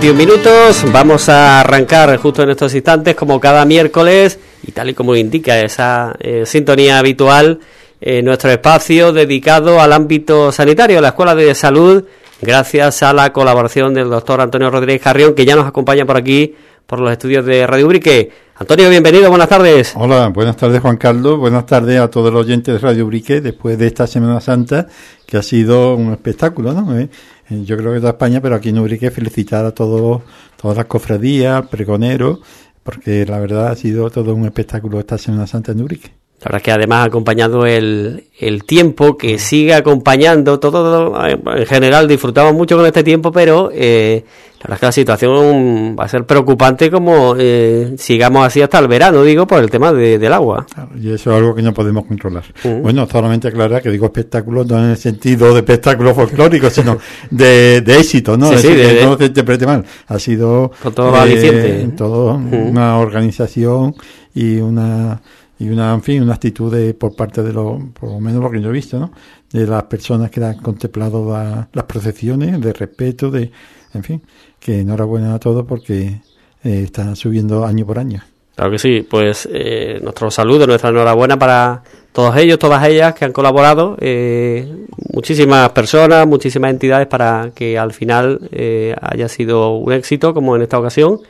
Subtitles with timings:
[0.00, 0.84] y 21 minutos.
[0.92, 5.60] Vamos a arrancar justo en estos instantes, como cada miércoles, y tal y como indica
[5.60, 7.58] esa eh, sintonía habitual,
[8.00, 12.04] eh, nuestro espacio dedicado al ámbito sanitario, la Escuela de Salud,
[12.40, 16.54] gracias a la colaboración del doctor Antonio Rodríguez Carrión, que ya nos acompaña por aquí,
[16.86, 18.30] por los estudios de Radio Ubrique.
[18.60, 19.92] Antonio, bienvenido, buenas tardes.
[19.94, 23.78] Hola, buenas tardes Juan Carlos, buenas tardes a todos los oyentes de Radio Ubrique después
[23.78, 24.88] de esta Semana Santa,
[25.26, 26.98] que ha sido un espectáculo, ¿no?
[26.98, 27.08] Eh,
[27.50, 30.22] yo creo que toda España, pero aquí en Ubrique felicitar a todos,
[30.60, 32.40] todas las cofradías, pregoneros,
[32.82, 36.17] porque la verdad ha sido todo un espectáculo esta Semana Santa en.
[36.40, 42.06] La verdad que además ha acompañado el, el tiempo que sigue acompañando, todo, en general
[42.06, 44.24] disfrutamos mucho con este tiempo, pero eh,
[44.60, 48.78] la verdad es que la situación va a ser preocupante como eh, sigamos así hasta
[48.78, 50.64] el verano, digo, por el tema del agua.
[51.00, 52.44] y eso es algo que no podemos controlar.
[52.82, 56.98] Bueno, solamente aclarar que digo espectáculo no en el sentido de espectáculo folclórico, sino
[57.30, 58.52] de, de éxito, ¿no?
[58.52, 59.84] Sí, sí, de, no se interprete mal.
[60.06, 63.96] Ha sido con todo, eh, todo una organización
[64.34, 65.20] y una
[65.58, 68.50] y una, en fin, una actitud de, por parte de los, por lo menos lo
[68.50, 69.12] que yo he visto, ¿no?
[69.50, 71.34] De las personas que han contemplado
[71.72, 73.50] las procesiones, de respeto, de,
[73.94, 74.22] en fin,
[74.60, 76.20] que enhorabuena a todos porque
[76.64, 78.22] eh, están subiendo año por año.
[78.58, 83.24] Claro que sí, pues eh, nuestro saludo, nuestra enhorabuena para todos ellos, todas ellas que
[83.24, 84.66] han colaborado, eh,
[85.14, 90.62] muchísimas personas, muchísimas entidades para que al final eh, haya sido un éxito como en
[90.62, 91.20] esta ocasión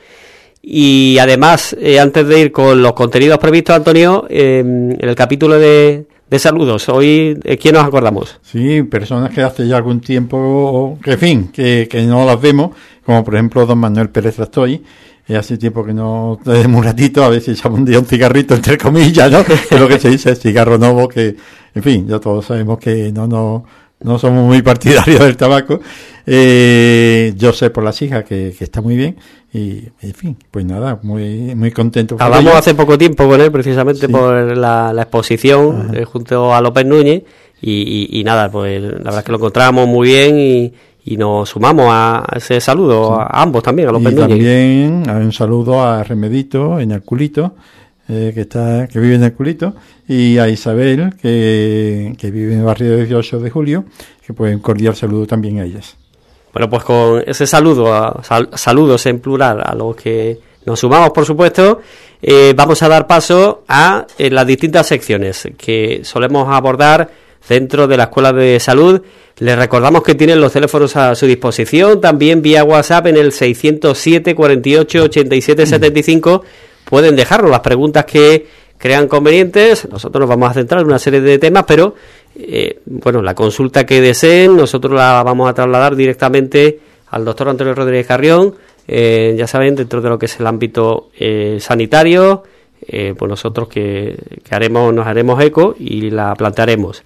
[0.71, 5.59] y además, eh, antes de ir con los contenidos previstos, Antonio, em, en el capítulo
[5.59, 8.39] de, de saludos, hoy, ¿de quién nos acordamos?
[8.43, 12.77] Sí, personas que hace ya algún tiempo, que en fin, que, que no las vemos,
[13.03, 14.83] como por ejemplo don Manuel Pérez Rastoy,
[15.35, 18.77] hace tiempo que no, desde un ratito, a veces echamos un día un cigarrito, entre
[18.77, 19.41] comillas, ¿no?
[19.41, 21.35] Es lo que se dice, cigarro nuevo, que,
[21.75, 23.65] en fin, ya todos sabemos que no, no,
[24.01, 25.81] no somos muy partidarios del tabaco.
[26.27, 29.17] Eh, yo sé por las hijas que, que, está muy bien
[29.53, 32.17] y, en fin, pues nada, muy muy contento.
[32.19, 36.85] Hablamos hace poco tiempo con él precisamente por la, la exposición eh, junto a López
[36.85, 37.23] Núñez
[37.61, 40.73] y, y, nada, pues la verdad es que lo encontramos muy bien y,
[41.05, 44.29] y nos sumamos a ese saludo a ambos también, a López y Núñez.
[44.29, 47.55] También un saludo a Remedito en el culito
[48.09, 49.75] eh, que está que vive en el culito
[50.07, 53.85] y a Isabel que, que vive en el barrio de 18 de julio
[54.27, 55.97] que pues un cordial saludo también a ellas.
[56.53, 61.11] Bueno pues con ese saludo a, sal, saludos en plural a los que nos sumamos
[61.11, 61.81] por supuesto
[62.21, 67.11] eh, vamos a dar paso a las distintas secciones que solemos abordar
[67.49, 69.03] dentro de la escuela de salud.
[69.39, 74.35] Les recordamos que tienen los teléfonos a su disposición también vía WhatsApp en el 607
[74.35, 76.45] 48 87 75
[76.89, 78.47] pueden dejarnos las preguntas que
[78.79, 79.89] crean convenientes.
[79.91, 81.95] Nosotros nos vamos a centrar en una serie de temas, pero
[82.37, 87.75] eh, bueno, la consulta que deseen, nosotros la vamos a trasladar directamente al doctor Antonio
[87.75, 88.55] Rodríguez Carrión.
[88.87, 92.45] Eh, ya saben, dentro de lo que es el ámbito eh, sanitario,
[92.81, 97.03] pues nosotros que, que, haremos, nos haremos eco y la plantearemos.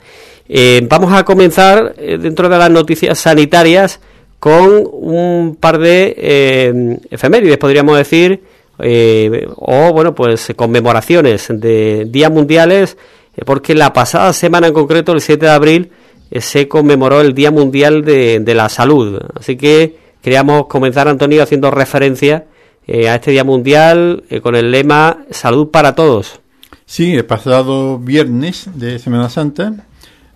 [0.82, 3.98] Vamos a comenzar dentro de las noticias sanitarias
[4.38, 8.42] con un par de efemérides, podríamos decir,
[8.82, 12.96] eh, o bueno pues conmemoraciones de días mundiales
[13.36, 15.92] eh, porque la pasada semana en concreto el 7 de abril
[16.30, 19.20] eh, se conmemoró el Día Mundial de, la Salud.
[19.38, 22.46] Así que queríamos comenzar Antonio haciendo referencia
[22.88, 26.40] a este Día Mundial con el lema Salud para Todos.
[26.84, 29.86] Sí, el pasado viernes de Semana Santa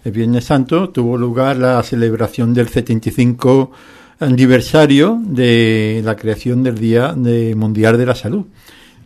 [0.07, 3.72] el Viernes Santo tuvo lugar la celebración del 75
[4.18, 8.47] aniversario de la creación del Día de Mundial de la Salud,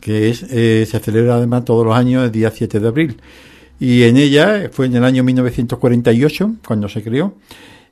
[0.00, 3.16] que es eh, se celebra además todos los años el día 7 de abril.
[3.78, 7.34] Y en ella fue en el año 1948 cuando se creó.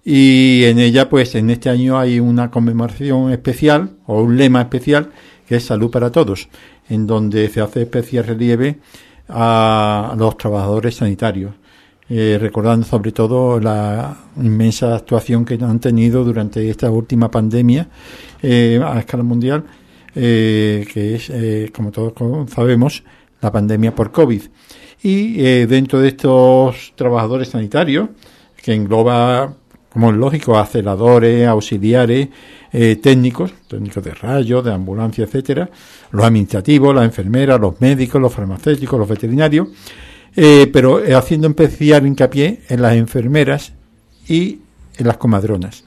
[0.04, 5.10] Y en ella, pues en este año hay una conmemoración especial o un lema especial
[5.46, 6.48] que es Salud para Todos,
[6.88, 8.78] en donde se hace especial relieve
[9.28, 11.52] a los trabajadores sanitarios
[12.10, 17.88] eh, recordando sobre todo la inmensa actuación que han tenido durante esta última pandemia
[18.42, 19.64] eh, a escala mundial,
[20.14, 22.14] eh, que es, como todos
[22.50, 23.02] sabemos,
[23.40, 24.42] la pandemia por COVID.
[25.00, 25.34] Y
[25.66, 28.08] dentro de estos trabajadores sanitarios,
[28.62, 29.54] que engloba,
[29.88, 32.28] como es lógico, aceleradores, auxiliares,
[32.72, 35.70] eh, técnicos, técnicos de rayos, de ambulancia, etcétera,
[36.10, 39.68] los administrativos, las enfermeras, los médicos, los farmacéuticos, los veterinarios,
[40.36, 43.72] eh, pero eh, haciendo especial hincapié en las enfermeras
[44.28, 44.60] y
[44.96, 45.84] en las comadronas.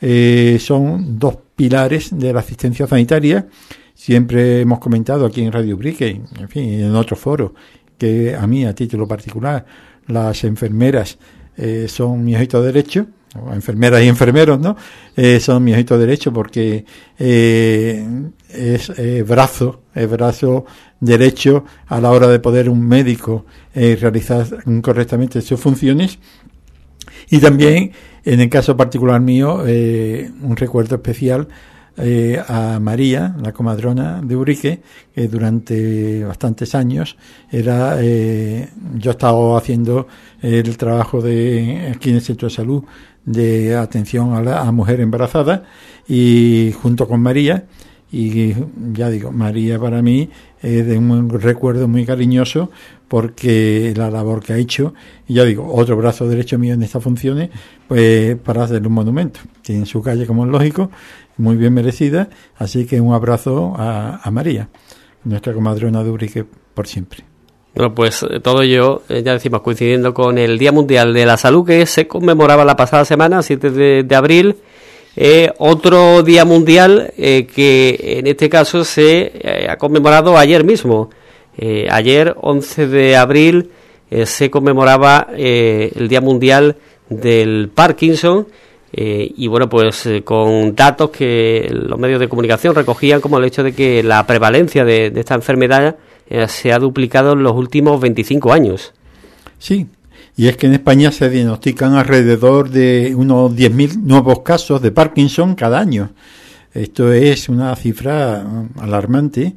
[0.00, 3.46] Eh, son dos pilares de la asistencia sanitaria.
[3.94, 7.54] Siempre hemos comentado aquí en Radio Brique, en fin, en otro foro,
[7.96, 9.64] que a mí, a título particular,
[10.06, 11.18] las enfermeras
[11.56, 13.06] eh, son mi ojito derecho,
[13.52, 14.76] enfermeras y enfermeros, ¿no?
[15.16, 16.84] Eh, son mi ojito derecho porque
[17.18, 18.06] eh,
[18.48, 20.64] es brazo, es brazo
[21.00, 24.46] derecho a la hora de poder un médico realizar
[24.82, 26.18] correctamente sus funciones.
[27.30, 27.92] Y también,
[28.24, 31.48] en el caso particular mío, un recuerdo especial
[31.96, 34.82] eh, a María, la comadrona de Urique,
[35.14, 37.16] que durante bastantes años
[37.48, 40.08] era, eh, yo he estado haciendo
[40.42, 42.82] el trabajo de aquí en el centro de salud
[43.24, 45.64] de atención a la mujer embarazada
[46.06, 47.66] y junto con María
[48.16, 48.54] y
[48.92, 50.30] ya digo, María para mí
[50.62, 52.70] es de un recuerdo muy cariñoso
[53.08, 54.94] porque la labor que ha hecho,
[55.26, 57.50] y ya digo, otro brazo derecho mío en estas funciones,
[57.88, 59.40] pues para hacerle un monumento.
[59.62, 60.92] Tiene su calle, como es lógico,
[61.38, 64.68] muy bien merecida, así que un abrazo a, María,
[65.24, 66.44] nuestra comadrona de Urique
[66.74, 67.33] por siempre.
[67.74, 71.36] Bueno, pues eh, todo ello, eh, ya decimos, coincidiendo con el Día Mundial de la
[71.36, 73.70] Salud que se conmemoraba la pasada semana, 7
[74.04, 74.56] de, abril,
[75.16, 81.10] eh, otro Día Mundial que en este caso se ha conmemorado ayer mismo.
[81.90, 83.70] ayer, 11 de abril,
[84.24, 86.76] se conmemoraba el Día Mundial
[87.08, 88.46] del Parkinson
[88.96, 93.44] eh, y bueno, pues eh, con datos que los medios de comunicación recogían como el
[93.44, 98.00] hecho de que la prevalencia de, esta enfermedad eh, se ha duplicado en los últimos
[98.00, 98.92] 25 años.
[99.58, 99.86] Sí,
[100.36, 105.54] y es que en España se diagnostican alrededor de unos 10.000 nuevos casos de Parkinson
[105.54, 106.10] cada año.
[106.72, 108.44] Esto es una cifra
[108.80, 109.54] alarmante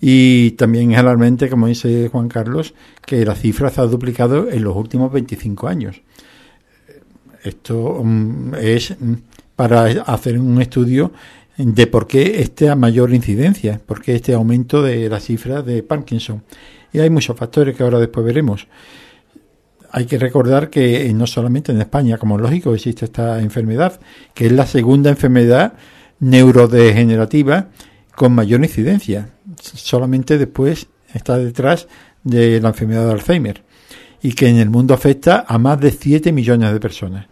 [0.00, 2.74] y también es alarmante, como dice Juan Carlos,
[3.04, 6.02] que la cifra se ha duplicado en los últimos 25 años.
[7.44, 9.14] Esto mm, es mm,
[9.54, 11.12] para hacer un estudio
[11.56, 16.42] de por qué esta mayor incidencia, por qué este aumento de la cifra de Parkinson.
[16.92, 18.68] Y hay muchos factores que ahora después veremos.
[19.90, 23.98] Hay que recordar que no solamente en España, como lógico, existe esta enfermedad,
[24.34, 25.74] que es la segunda enfermedad
[26.20, 27.68] neurodegenerativa
[28.14, 29.30] con mayor incidencia.
[29.60, 31.88] Solamente después está detrás
[32.24, 33.62] de la enfermedad de Alzheimer
[34.20, 37.26] y que en el mundo afecta a más de 7 millones de personas.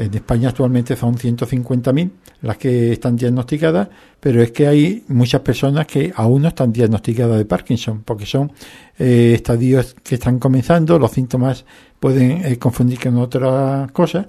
[0.00, 2.10] En España actualmente son 150.000
[2.40, 3.88] las que están diagnosticadas,
[4.18, 8.50] pero es que hay muchas personas que aún no están diagnosticadas de Parkinson, porque son
[8.98, 11.66] eh, estadios que están comenzando, los síntomas
[11.98, 14.24] pueden eh, confundir con otras cosas,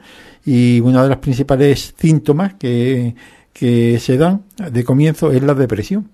[0.45, 3.15] y uno de los principales síntomas que,
[3.53, 6.09] se dan de comienzo es la depresión.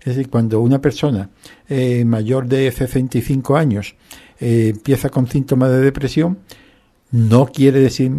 [0.00, 1.30] Es decir, cuando una persona
[1.66, 3.94] eh, mayor de 65 años
[4.38, 6.38] empieza con síntomas de depresión,
[7.10, 8.12] no quiere decir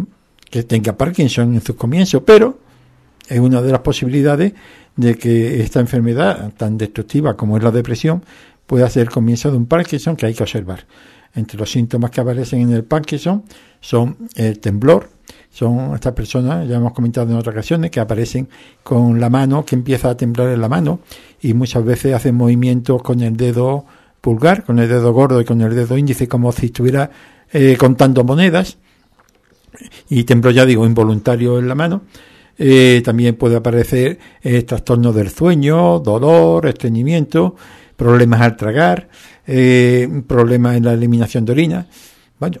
[0.50, 2.58] que tenga Parkinson en sus comienzos, pero
[3.28, 4.52] es una de las posibilidades
[4.96, 8.24] de que esta enfermedad tan destructiva como es la depresión
[8.66, 10.86] pueda ser el comienzo de un Parkinson que hay que observar.
[11.34, 13.44] Entre los síntomas que aparecen en el Parkinson
[13.80, 15.10] son el temblor,
[15.50, 18.48] son estas personas, ya hemos comentado en otras ocasiones, que aparecen
[18.82, 21.00] con la mano, que empieza a temblar en la mano
[21.40, 23.84] y muchas veces hacen movimientos con el dedo
[24.20, 27.10] pulgar, con el dedo gordo y con el dedo índice como si estuviera
[27.52, 28.78] eh, contando monedas
[30.08, 32.02] y temblor, ya digo, involuntario en la mano.
[32.62, 37.56] Eh, también puede aparecer eh, trastornos del sueño, dolor, estreñimiento,
[37.96, 39.08] problemas al tragar,
[39.46, 41.86] eh, problemas en la eliminación de orina.
[42.38, 42.60] Bueno,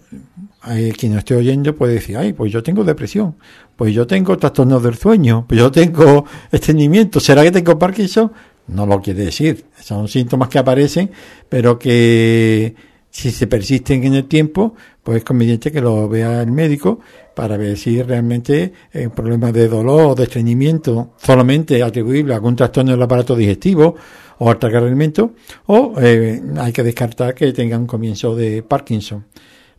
[0.96, 3.36] quien esté oyendo puede decir, ay, pues yo tengo depresión,
[3.76, 8.32] pues yo tengo trastornos del sueño, pues yo tengo estreñimiento, ¿será que tengo Parkinson?
[8.68, 11.10] No lo quiere decir, son síntomas que aparecen,
[11.48, 12.74] pero que
[13.10, 17.00] si se persisten en el tiempo, pues es conveniente que lo vea el médico
[17.34, 22.56] para ver si realmente un problema de dolor o de estreñimiento solamente atribuible a algún
[22.56, 23.96] trastorno del aparato digestivo
[24.38, 25.34] o al tragar alimento,
[25.66, 29.26] o eh, hay que descartar que tenga un comienzo de Parkinson.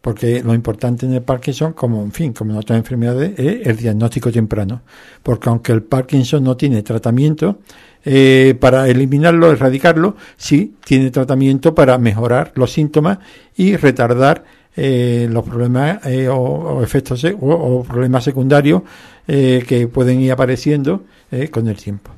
[0.01, 3.77] Porque lo importante en el Parkinson, como en fin, como en otras enfermedades, es el
[3.77, 4.81] diagnóstico temprano.
[5.22, 7.60] Porque aunque el Parkinson no tiene tratamiento,
[8.03, 13.20] eh, para eliminarlo, erradicarlo, sí tiene tratamiento para mejorar los síntomas
[13.55, 14.43] y retardar
[14.75, 18.81] eh, los problemas eh, o, efectos o, problemas secundarios
[19.27, 21.03] que pueden ir apareciendo
[21.51, 22.12] con el tiempo.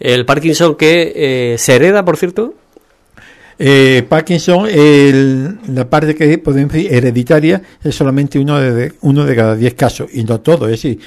[0.00, 2.54] El Parkinson que se hereda, por cierto.
[4.08, 4.68] Parkinson,
[5.68, 10.10] la parte que podemos decir hereditaria es solamente uno de, uno de cada diez casos
[10.12, 10.66] y no todo.
[10.68, 10.98] Es decir,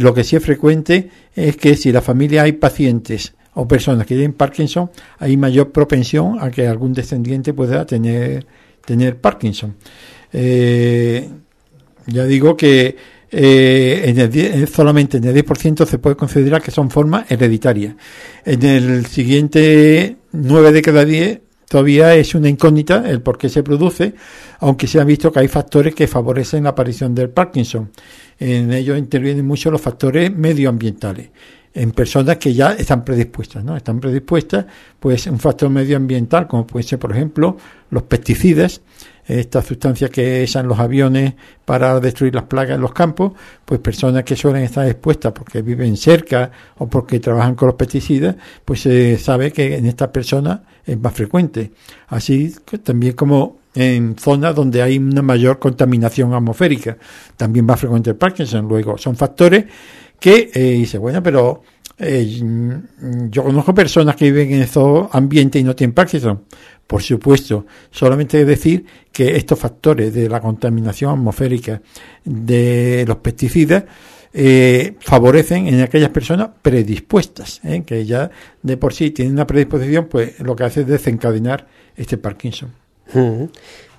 [0.00, 4.14] lo que sí es frecuente es que si la familia hay pacientes o personas que
[4.14, 8.46] tienen Parkinson, hay mayor propensión a que algún descendiente pueda tener,
[8.84, 9.74] tener Parkinson.
[10.32, 11.28] Eh,
[12.06, 12.94] ya digo que
[13.30, 17.94] eh, en el solamente en el 10% se puede considerar que son formas hereditarias.
[18.44, 23.62] En el siguiente 9 de cada 10 todavía es una incógnita el por qué se
[23.62, 24.14] produce,
[24.60, 27.90] aunque se ha visto que hay factores que favorecen la aparición del Parkinson.
[28.38, 31.30] En ello intervienen mucho los factores medioambientales
[31.76, 33.76] en personas que ya están predispuestas, ¿no?
[33.76, 34.64] Están predispuestas,
[34.98, 37.58] pues un factor medioambiental, como puede ser, por ejemplo,
[37.90, 38.80] los pesticidas,
[39.26, 43.32] estas sustancias que echan los aviones para destruir las plagas en los campos,
[43.64, 48.36] pues personas que suelen estar expuestas porque viven cerca o porque trabajan con los pesticidas,
[48.64, 51.72] pues se sabe que en estas personas es más frecuente.
[52.08, 56.96] Así también como en zonas donde hay una mayor contaminación atmosférica,
[57.36, 58.66] también va frecuente el Parkinson.
[58.66, 59.66] Luego, son factores
[60.18, 61.62] que eh, dice, bueno, pero
[61.98, 62.40] eh,
[63.30, 66.42] yo conozco personas que viven en esos ambientes y no tienen Parkinson.
[66.86, 71.80] Por supuesto, solamente decir que estos factores de la contaminación atmosférica,
[72.24, 73.84] de los pesticidas,
[74.38, 77.82] eh, favorecen en aquellas personas predispuestas, ¿eh?
[77.86, 78.30] que ya
[78.62, 82.70] de por sí tienen una predisposición, pues lo que hace es desencadenar este Parkinson.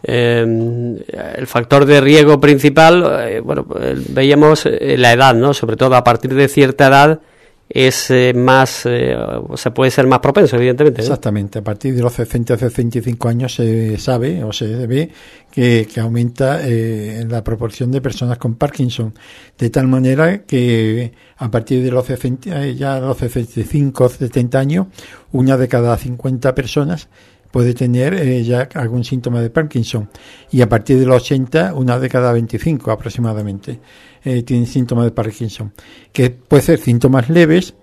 [0.03, 5.53] Em, el factor de riesgo principal, eh, bueno, pues, veíamos eh, la edad, ¿no?
[5.53, 7.19] Sobre todo a partir de cierta edad
[7.69, 11.01] es eh, más, se puede ser más propenso, evidentemente.
[11.01, 15.11] Exactamente, a partir de los 60 o 65 años se sabe o se ve
[15.51, 19.13] que, aumenta la proporción de personas con Parkinson,
[19.57, 24.87] de tal manera que a partir de los 60, ya los 65 o 70 años,
[25.31, 27.09] una de cada 50 personas
[27.51, 30.09] puede tener eh, ya algún síntoma de Parkinson.
[30.51, 33.79] Y a partir de los 80 una de cada 25 aproximadamente
[34.27, 35.73] eh, tiene síntomas de Parkinson
[36.11, 37.73] que puede ser síntomas leves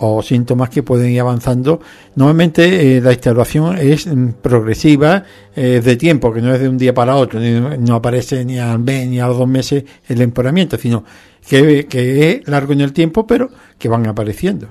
[0.00, 1.80] o síntomas que pueden ir avanzando.
[2.14, 5.24] Normalmente eh, la instalación es mm, progresiva
[5.56, 9.08] de tiempo, que no es de un día para otro, no aparece ni al mes
[9.08, 11.02] ni a los dos meses el empeoramiento, sino
[11.48, 14.68] que, es largo en el tiempo, pero que van apareciendo.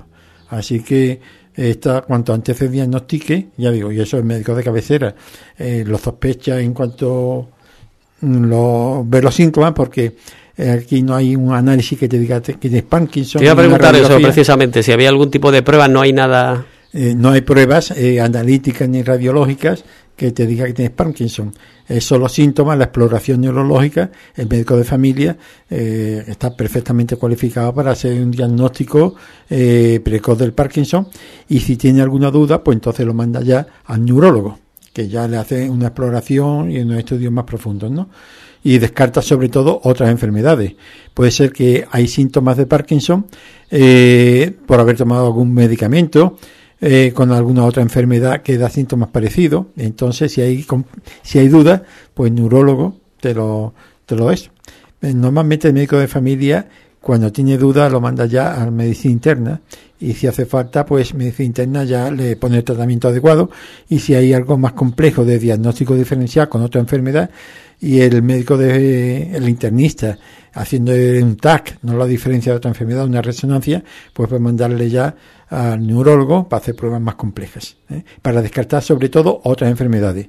[0.48, 1.20] Así que
[1.54, 5.14] está, cuanto antes se diagnostique, ya digo, y eso el médico de cabecera
[5.58, 7.48] eh, lo sospecha en cuanto
[8.20, 10.14] mm, lo, ve los síntomas, porque eh,
[10.58, 13.38] aquí no hay un análisis que te diga que tienes Parkinson.
[13.38, 16.66] Te iba a preguntar eso precisamente, si había algún tipo de prueba, no hay nada.
[16.92, 19.84] Eh, no hay pruebas analíticas ni radiológicas
[20.18, 21.54] que te diga que tienes Parkinson.
[22.00, 25.36] son los síntomas, la exploración neurológica, el médico de familia
[25.70, 29.14] eh, está perfectamente cualificado para hacer un diagnóstico
[29.48, 31.06] eh, precoz del Parkinson
[31.48, 34.58] y si tiene alguna duda, pues entonces lo manda ya al neurólogo,
[34.92, 38.10] que ya le hace una exploración y unos estudios más profundos, ¿no?
[38.62, 40.74] Y descarta sobre todo otras enfermedades.
[41.14, 43.26] Puede ser que hay síntomas de Parkinson
[43.70, 46.36] eh, por haber tomado algún medicamento,
[46.80, 49.66] eh, con alguna otra enfermedad que da síntomas parecidos.
[49.76, 50.66] Entonces, si hay,
[51.22, 51.82] si hay dudas,
[52.14, 53.74] pues neurólogo te lo,
[54.06, 54.50] te lo es.
[55.02, 56.68] Eh, normalmente el médico de familia,
[57.00, 59.60] cuando tiene dudas, lo manda ya a medicina interna
[60.00, 63.50] y si hace falta, pues medicina interna ya le pone el tratamiento adecuado
[63.88, 67.30] y si hay algo más complejo de diagnóstico diferencial con otra enfermedad
[67.80, 70.18] y el médico de el internista
[70.52, 73.82] haciendo un TAC, no la diferencia de otra enfermedad, una resonancia,
[74.12, 75.14] pues puede mandarle ya
[75.48, 78.02] al neurólogo para hacer pruebas más complejas, ¿eh?
[78.22, 80.28] para descartar sobre todo otras enfermedades.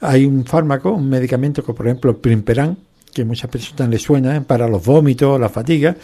[0.00, 2.76] Hay un fármaco, un medicamento que por ejemplo Primperan,
[3.12, 4.40] que muchas personas les suena ¿eh?
[4.40, 5.96] para los vómitos, la fatiga,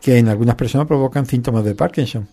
[0.00, 2.28] que en algunas personas provocan síntomas de Parkinson.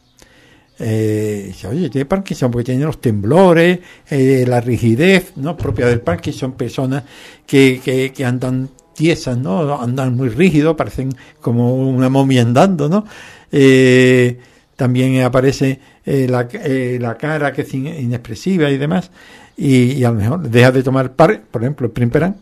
[0.79, 5.57] Eh, oye, tiene Parkinson porque tiene los temblores, eh, la rigidez ¿no?
[5.57, 7.03] propia del Parkinson, personas
[7.45, 9.79] que, que, que andan tiesas, ¿no?
[9.81, 13.05] andan muy rígidos, parecen como una momia andando, ¿no?
[13.51, 14.37] Eh,
[14.75, 19.11] también aparece eh, la, eh, la, cara que es inexpresiva y demás,
[19.57, 22.37] y, a lo mejor deja de tomar, par, por ejemplo, el Primperan,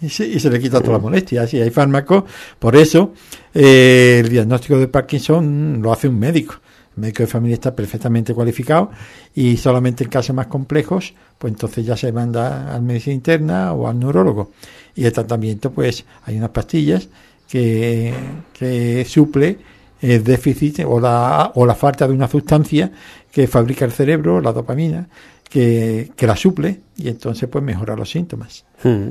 [0.00, 1.42] y se, y se, le quita toda la molestia.
[1.42, 2.24] Así hay fármacos,
[2.58, 3.12] por eso
[3.54, 6.54] eh, el diagnóstico de Parkinson lo hace un médico.
[6.96, 8.90] Médico de familia está perfectamente cualificado
[9.34, 13.86] y solamente en casos más complejos, pues entonces ya se manda al medicina interna o
[13.86, 14.52] al neurólogo.
[14.94, 17.08] Y el tratamiento, pues hay unas pastillas
[17.48, 18.14] que,
[18.52, 19.58] que suple
[20.00, 22.90] el déficit o la, o la falta de una sustancia
[23.30, 25.08] que fabrica el cerebro, la dopamina,
[25.48, 28.64] que, que la suple y entonces pues mejora los síntomas.
[28.82, 29.10] Hmm.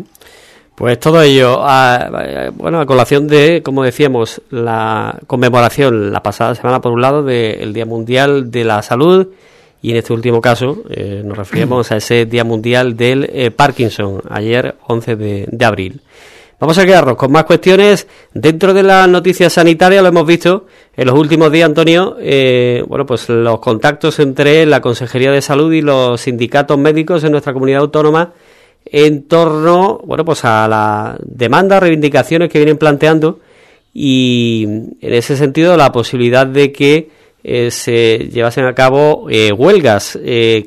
[0.76, 6.82] Pues todo ello, a, bueno, a colación de, como decíamos, la conmemoración la pasada semana,
[6.82, 9.28] por un lado, del Día Mundial de la Salud
[9.82, 14.22] y en este último caso eh, nos referimos a ese Día Mundial del eh, Parkinson,
[14.30, 16.02] ayer 11 de, de abril.
[16.60, 18.08] Vamos a quedarnos con más cuestiones.
[18.34, 20.66] Dentro de las noticias sanitarias lo hemos visto
[20.96, 25.72] en los últimos días, Antonio, eh, bueno, pues los contactos entre la Consejería de Salud
[25.74, 28.34] y los sindicatos médicos en nuestra comunidad autónoma
[28.86, 33.40] en torno, bueno, pues a las demandas, reivindicaciones que vienen planteando
[33.94, 37.10] y en ese sentido la posibilidad de que
[37.44, 40.20] eh, se llevasen a cabo eh, huelgas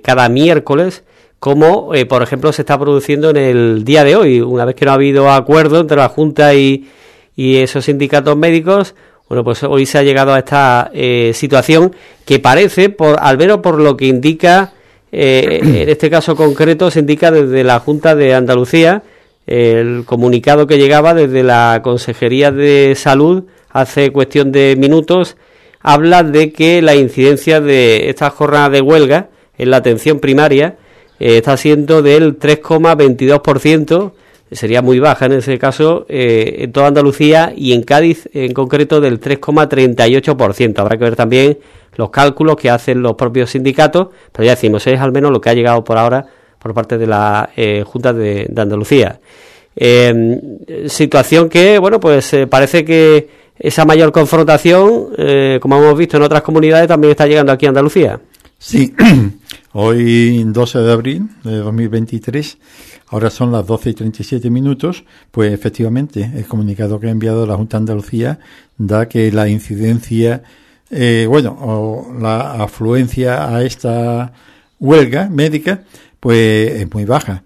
[0.02, 1.02] cada miércoles
[1.38, 4.84] como eh, por ejemplo se está produciendo en el día de hoy, una vez que
[4.84, 6.88] no ha habido acuerdo entre la Junta y,
[7.36, 8.94] y esos sindicatos médicos,
[9.28, 11.94] bueno, pues hoy se ha llegado a esta eh, situación
[12.24, 14.72] que parece, por, al menos por lo que indica,
[15.12, 19.02] eh, en este caso concreto, se indica desde la Junta de Andalucía,
[19.46, 25.36] el comunicado que llegaba desde la Consejería de Salud hace cuestión de minutos,
[25.80, 30.76] habla de que la incidencia de estas jornadas de huelga en la atención primaria
[31.18, 34.12] eh, está siendo del 3,22%,
[34.50, 39.00] sería muy baja en ese caso, eh, en toda Andalucía y en Cádiz en concreto
[39.00, 40.78] del 3,38%.
[40.78, 41.58] Habrá que ver también
[41.96, 45.50] los cálculos que hacen los propios sindicatos, pero ya decimos, es al menos lo que
[45.50, 46.24] ha llegado por ahora
[46.58, 49.20] por parte de la eh, Junta de, Andalucía.
[49.76, 50.40] Eh,
[50.86, 53.28] situación que, bueno, pues parece que
[53.58, 55.08] esa mayor confrontación,
[55.60, 58.20] como hemos visto en otras comunidades, también está llegando aquí a Andalucía.
[58.58, 58.94] Sí,
[59.72, 62.58] hoy 12 de abril de 2023
[63.10, 67.56] Ahora son las 12 y 37 minutos, pues efectivamente el comunicado que ha enviado la
[67.56, 68.38] Junta de Andalucía
[68.76, 70.42] da que la incidencia,
[70.90, 74.34] eh, bueno, o la afluencia a esta
[74.78, 75.84] huelga médica,
[76.20, 77.44] pues es muy baja.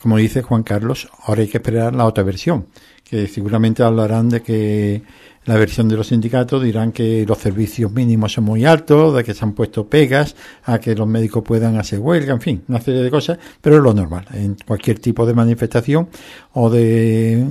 [0.00, 2.66] Como dice Juan Carlos, ahora hay que esperar la otra versión,
[3.12, 5.02] que seguramente hablarán de que
[5.44, 9.34] la versión de los sindicatos dirán que los servicios mínimos son muy altos, de que
[9.34, 13.02] se han puesto pegas a que los médicos puedan hacer huelga, en fin, una serie
[13.02, 14.24] de cosas, pero es lo normal.
[14.32, 16.08] En cualquier tipo de manifestación
[16.54, 17.46] o de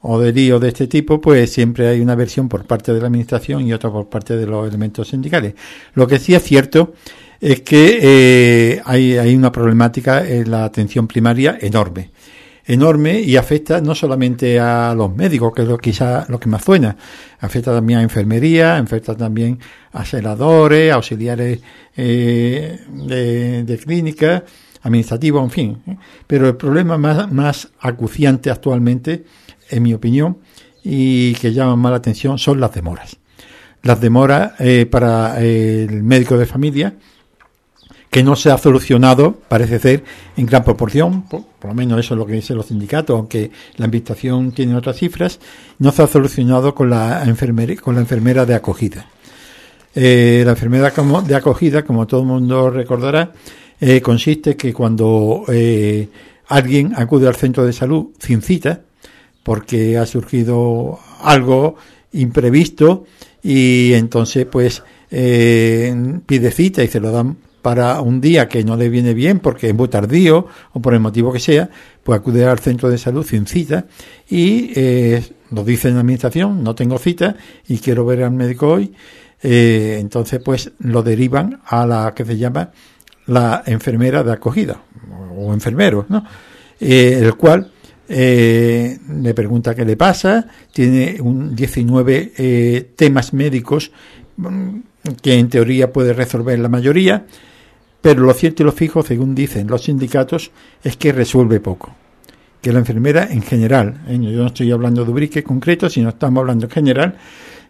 [0.00, 3.06] o de lío de este tipo, pues siempre hay una versión por parte de la
[3.06, 5.54] administración y otra por parte de los elementos sindicales.
[5.94, 6.92] Lo que sí es cierto
[7.40, 12.10] es que eh, hay, hay una problemática en la atención primaria enorme
[12.66, 16.64] enorme y afecta no solamente a los médicos, que es lo quizá lo que más
[16.64, 16.96] suena,
[17.40, 19.58] afecta también a enfermería, afecta también
[19.92, 21.60] a celadores, auxiliares
[21.96, 24.44] eh, de, clínica,
[24.82, 25.82] administrativos, en fin.
[25.86, 25.96] ¿eh?
[26.26, 29.24] Pero el problema más, más acuciante actualmente,
[29.70, 30.38] en mi opinión,
[30.82, 33.16] y que llama más la atención, son las demoras.
[33.82, 36.94] Las demoras eh, para el médico de familia,
[38.14, 40.04] que no se ha solucionado, parece ser,
[40.36, 43.86] en gran proporción, por, lo menos eso es lo que dicen los sindicatos, aunque la
[43.86, 45.40] invitación tiene otras cifras,
[45.80, 49.08] no se ha solucionado con la enfermera, con la enfermera de acogida.
[49.96, 50.92] Eh, la enfermera
[51.26, 53.32] de acogida, como todo el mundo recordará,
[53.80, 56.08] eh, consiste que cuando eh,
[56.46, 58.82] alguien acude al centro de salud sin cita,
[59.42, 61.74] porque ha surgido algo
[62.12, 63.06] imprevisto
[63.42, 68.90] y entonces pues pide cita y se lo dan para un día que no le
[68.90, 71.70] viene bien porque es muy tardío o por el motivo que sea,
[72.02, 73.86] pues acude al centro de salud sin cita
[74.28, 78.68] y eh, nos dice en la administración, no tengo cita y quiero ver al médico
[78.68, 78.92] hoy,
[79.42, 82.70] eh, entonces pues lo derivan a la que se llama
[83.28, 84.82] la enfermera de acogida
[85.34, 86.22] o enfermero, ¿no?
[86.78, 87.72] Eh, el cual
[88.10, 93.90] eh, le pregunta qué le pasa, tiene un 19 temas médicos
[94.36, 94.80] mm,
[95.22, 97.24] que en teoría puede resolver la mayoría,
[98.04, 100.50] pero lo cierto y lo fijo, según dicen los sindicatos,
[100.82, 101.94] es que resuelve poco.
[102.60, 104.18] Que la enfermera en general, ¿eh?
[104.20, 107.16] yo no estoy hablando de Ubrique concreto, sino estamos hablando en general.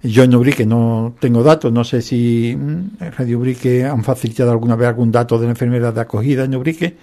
[0.02, 4.50] Yo en Ubrique no tengo datos, no sé si en mm, Radio Ubrique han facilitado
[4.50, 6.96] alguna vez algún dato de la enfermera de acogida en Ubrique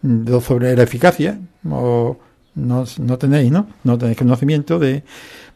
[0.00, 1.38] mm, sobre la eficacia,
[1.70, 2.16] o
[2.54, 3.68] no, no tenéis, ¿no?
[3.84, 5.02] No tenéis conocimiento de,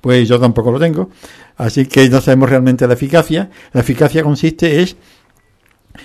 [0.03, 1.09] pues yo tampoco lo tengo.
[1.57, 3.49] Así que no sabemos realmente la eficacia.
[3.73, 4.97] La eficacia consiste es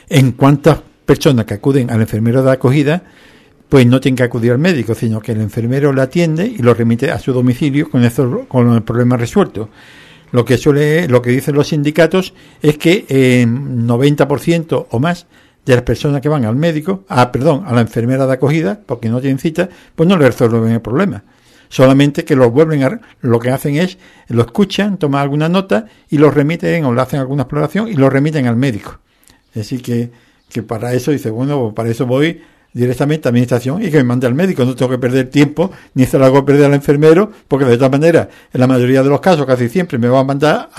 [0.08, 3.02] en cuántas personas que acuden al enfermero de acogida,
[3.70, 6.74] pues no tienen que acudir al médico, sino que el enfermero la atiende y lo
[6.74, 9.70] remite a su domicilio con, eso, con el problema resuelto.
[10.32, 15.26] Lo que suele, lo que dicen los sindicatos es que en 90% o más
[15.66, 19.08] de las personas que van al médico, ah, perdón, a la enfermera de acogida, porque
[19.08, 21.24] no tienen cita, pues no le resuelven el problema.
[21.70, 26.18] Solamente que lo vuelven a, lo que hacen es, lo escuchan, toman alguna nota y
[26.18, 29.00] lo remiten o le hacen alguna exploración y lo remiten al médico.
[29.54, 30.12] Decir que
[30.50, 32.42] que para eso dice, bueno, para eso voy
[32.74, 36.06] directamente a administración y que me mande al médico, no tengo que perder tiempo ni
[36.06, 39.20] se lo hago perder al enfermero, porque de todas maneras, en la mayoría de los
[39.20, 40.70] casos, casi siempre me va a mandar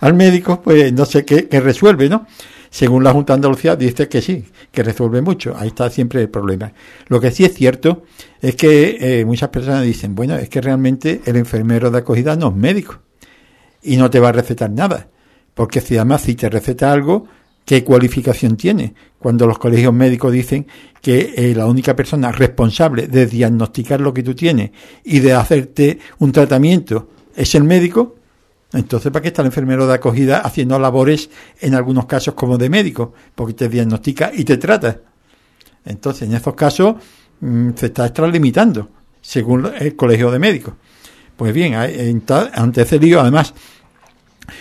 [0.00, 2.26] al médico, pues no sé qué, resuelve, ¿no?
[2.70, 5.54] Según la Junta de Andalucía dice que sí, que resuelve mucho.
[5.56, 6.72] Ahí está siempre el problema.
[7.06, 8.02] Lo que sí es cierto
[8.40, 12.48] es que eh, muchas personas dicen, bueno, es que realmente el enfermero de acogida no
[12.48, 13.00] es médico
[13.80, 15.08] y no te va a recetar nada.
[15.54, 17.28] Porque si además si te receta algo,
[17.64, 18.94] ¿Qué cualificación tiene?
[19.18, 20.66] Cuando los colegios médicos dicen
[21.00, 24.70] que eh, la única persona responsable de diagnosticar lo que tú tienes
[25.02, 28.16] y de hacerte un tratamiento es el médico,
[28.72, 32.68] entonces ¿para qué está el enfermero de acogida haciendo labores en algunos casos como de
[32.68, 33.14] médico?
[33.34, 35.00] Porque te diagnostica y te trata.
[35.84, 36.96] Entonces, en estos casos
[37.40, 38.88] mm, se está extralimitando,
[39.20, 40.74] según el Colegio de Médicos.
[41.36, 43.54] Pues bien, ante ese lío, además,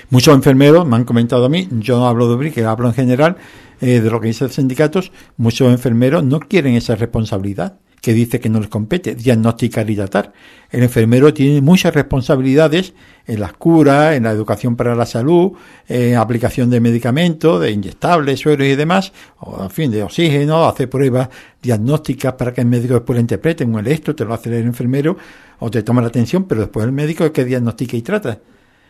[0.10, 3.38] muchos enfermeros me han comentado a mí, yo no hablo de Ubrique, hablo en general
[3.82, 8.41] eh, de lo que dicen los sindicatos, muchos enfermeros no quieren esa responsabilidad que dice
[8.41, 10.34] que no les compete, diagnosticar y tratar.
[10.69, 12.93] El enfermero tiene muchas responsabilidades
[13.26, 15.54] en las curas, en la educación para la salud,
[15.88, 20.89] en aplicación de medicamentos, de inyectables, sueros y demás, o en fin, de oxígeno, hacer
[20.89, 21.30] pruebas
[21.62, 25.15] diagnósticas para que el médico después lo interprete, un electro, te lo hace el enfermero
[25.60, 28.38] o te toma la atención, pero después el médico es que diagnostica y trata.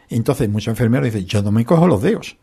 [0.09, 2.37] Entonces muchos enfermeros dicen, yo no me cojo los dedos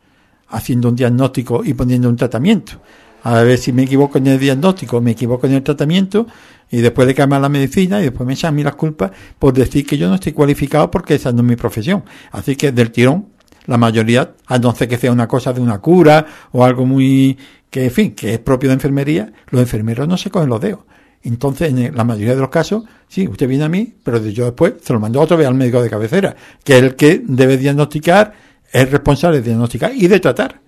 [0.48, 2.80] haciendo un diagnóstico y poniendo un tratamiento
[3.22, 6.26] a ver si me equivoco en el diagnóstico, me equivoco en el tratamiento,
[6.70, 9.52] y después de cambiar la medicina, y después me echan a mí las culpas por
[9.52, 12.04] decir que yo no estoy cualificado porque esa no es mi profesión.
[12.30, 13.26] Así que del tirón,
[13.66, 17.36] la mayoría, a no ser que sea una cosa de una cura o algo muy,
[17.68, 20.80] que en fin, que es propio de enfermería, los enfermeros no se cogen los dedos.
[21.22, 24.74] Entonces, en la mayoría de los casos, sí, usted viene a mí, pero yo después
[24.82, 28.32] se lo mando otra vez al médico de cabecera, que es el que debe diagnosticar,
[28.72, 30.60] es responsable de diagnosticar y de tratar.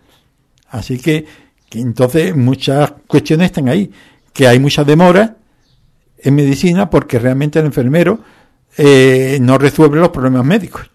[0.69, 1.25] Así que
[1.73, 3.91] entonces muchas cuestiones están ahí,
[4.33, 5.37] que hay mucha demora
[6.19, 8.21] en medicina porque realmente el enfermero
[8.77, 10.91] eh, no resuelve los problemas médicos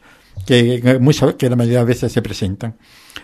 [0.45, 0.99] que,
[1.37, 2.75] que la mayoría de veces se presentan.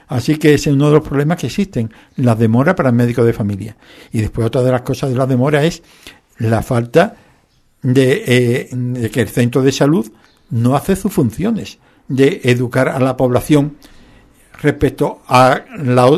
[0.08, 3.24] Así que ese es uno de los problemas que existen, la demora para el médico
[3.24, 3.78] de familia.
[4.12, 5.82] Y después otra de las cosas de la demora es
[6.38, 7.16] la falta
[7.82, 10.12] de, eh, de que el centro de salud
[10.50, 13.78] no hace sus funciones de educar a la población
[14.62, 16.10] respecto a la,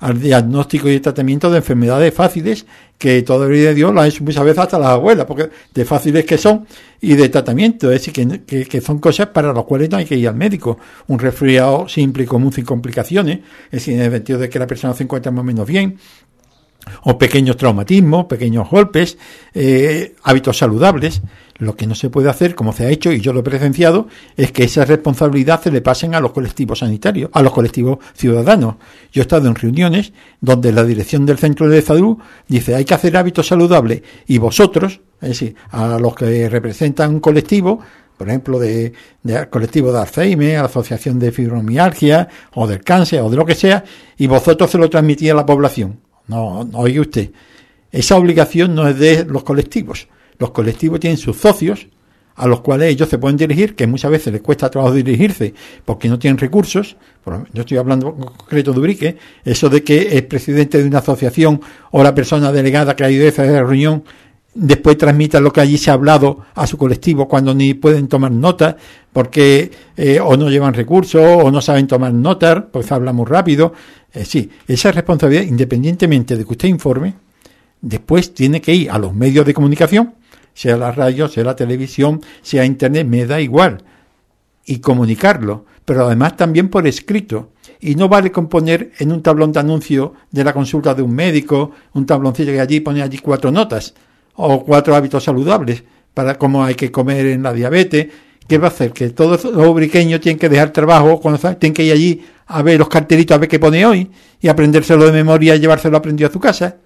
[0.00, 2.66] al diagnóstico y tratamiento de enfermedades fáciles
[2.98, 6.66] que de Dios ha hecho muchas veces hasta las abuelas, porque de fáciles que son
[7.00, 10.16] y de tratamiento, es decir, que, que, son cosas para las cuales no hay que
[10.16, 10.78] ir al médico.
[11.06, 14.66] Un resfriado simple y común sin complicaciones, es decir, en el sentido de que la
[14.66, 15.96] persona se encuentra más o menos bien,
[17.02, 19.18] o pequeños traumatismos, pequeños golpes,
[19.54, 21.22] eh, hábitos saludables.
[21.58, 24.08] Lo que no se puede hacer, como se ha hecho y yo lo he presenciado,
[24.36, 28.76] es que esa responsabilidad se le pasen a los colectivos sanitarios, a los colectivos ciudadanos.
[29.12, 32.16] Yo he estado en reuniones donde la dirección del centro de salud
[32.48, 37.20] dice hay que hacer hábitos saludables y vosotros, es decir, a los que representan un
[37.20, 37.80] colectivo,
[38.20, 38.92] por ejemplo, de,
[39.48, 43.82] colectivo de Alzheimer, la Asociación de Fibromialgia, o del cáncer, o de lo que sea,
[44.18, 46.00] y vosotros se lo transmitís a la población.
[46.30, 47.30] No, no oye usted.
[47.90, 50.06] Esa obligación no es de los colectivos.
[50.38, 51.88] Los colectivos tienen sus socios
[52.36, 55.52] a los cuales ellos se pueden dirigir, que muchas veces les cuesta trabajo dirigirse
[55.84, 56.96] porque no tienen recursos.
[57.52, 61.60] Yo estoy hablando en concreto de Ubrique, eso de que el presidente de una asociación
[61.90, 64.04] o la persona delegada que ha ido a esa reunión
[64.54, 68.32] después transmita lo que allí se ha hablado a su colectivo cuando ni pueden tomar
[68.32, 68.76] nota
[69.12, 73.72] porque eh, o no llevan recursos o no saben tomar nota, pues habla muy rápido.
[74.12, 77.14] Eh, sí, esa responsabilidad, independientemente de que usted informe,
[77.80, 80.14] después tiene que ir a los medios de comunicación,
[80.52, 83.84] sea la radio, sea la televisión, sea internet, me da igual,
[84.66, 87.50] y comunicarlo, pero además también por escrito.
[87.80, 91.72] Y no vale componer en un tablón de anuncio de la consulta de un médico,
[91.94, 93.94] un tabloncillo que allí pone allí cuatro notas
[94.34, 98.08] o cuatro hábitos saludables para cómo hay que comer en la diabetes.
[98.46, 98.92] ¿Qué va a hacer?
[98.92, 102.78] Que todos los ubriqueños tienen que dejar trabajo, cuando tienen que ir allí a ver
[102.78, 104.10] los cartelitos a ver qué pone hoy
[104.40, 106.76] y aprendérselo de memoria y llevárselo aprendido a su casa.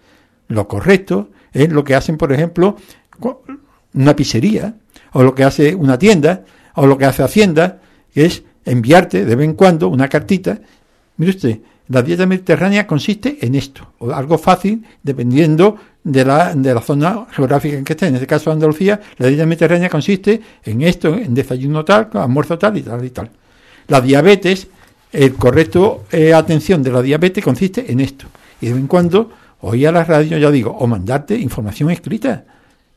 [0.48, 2.76] Lo correcto es lo que hacen, por ejemplo,
[3.94, 4.74] una pizzería,
[5.12, 7.80] o lo que hace una tienda, o lo que hace Hacienda,
[8.12, 10.58] que es enviarte de vez en cuando una cartita.
[11.16, 16.74] Mire usted, la dieta mediterránea consiste en esto, o algo fácil, dependiendo de la, de
[16.74, 18.08] la zona geográfica en que esté.
[18.08, 22.76] En este caso, Andalucía, la dieta mediterránea consiste en esto, en desayuno tal, almuerzo tal
[22.76, 23.30] y tal y tal.
[23.88, 24.66] La diabetes,
[25.14, 28.26] el correcto eh, atención de la diabetes consiste en esto.
[28.60, 32.44] Y de vez en cuando, oí a la radio, ya digo, o mandarte información escrita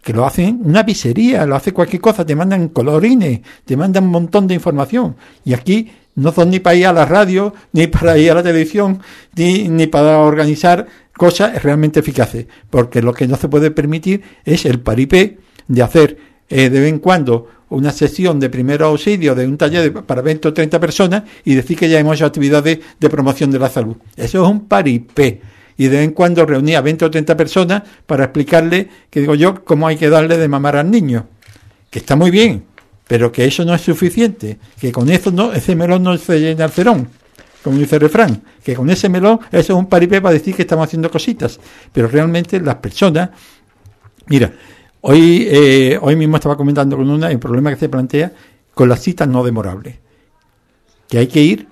[0.01, 4.11] que lo hacen una pizzería, lo hace cualquier cosa, te mandan colorines, te mandan un
[4.11, 5.15] montón de información.
[5.43, 8.43] Y aquí no son ni para ir a la radio, ni para ir a la
[8.43, 9.01] televisión,
[9.35, 14.65] ni, ni para organizar cosas realmente eficaces, porque lo que no se puede permitir es
[14.65, 16.17] el paripé de hacer
[16.49, 20.47] eh, de vez en cuando una sesión de primer auxilio de un taller para 20
[20.47, 23.97] o 30 personas y decir que ya hemos hecho actividades de promoción de la salud.
[24.15, 25.41] Eso es un paripé.
[25.77, 29.63] Y de vez en cuando reunía 20 o 30 personas para explicarle, que digo yo,
[29.63, 31.27] cómo hay que darle de mamar al niño.
[31.89, 32.63] Que está muy bien,
[33.07, 36.65] pero que eso no es suficiente, que con eso no, ese melón no se llena
[36.65, 37.07] el cerón,
[37.63, 40.63] como dice el refrán, que con ese melón eso es un paripé para decir que
[40.63, 41.59] estamos haciendo cositas,
[41.93, 43.29] pero realmente las personas,
[44.27, 44.51] mira,
[45.01, 48.31] hoy, eh, hoy mismo estaba comentando con una el problema que se plantea
[48.73, 49.95] con las citas no demorables,
[51.09, 51.67] que hay que ir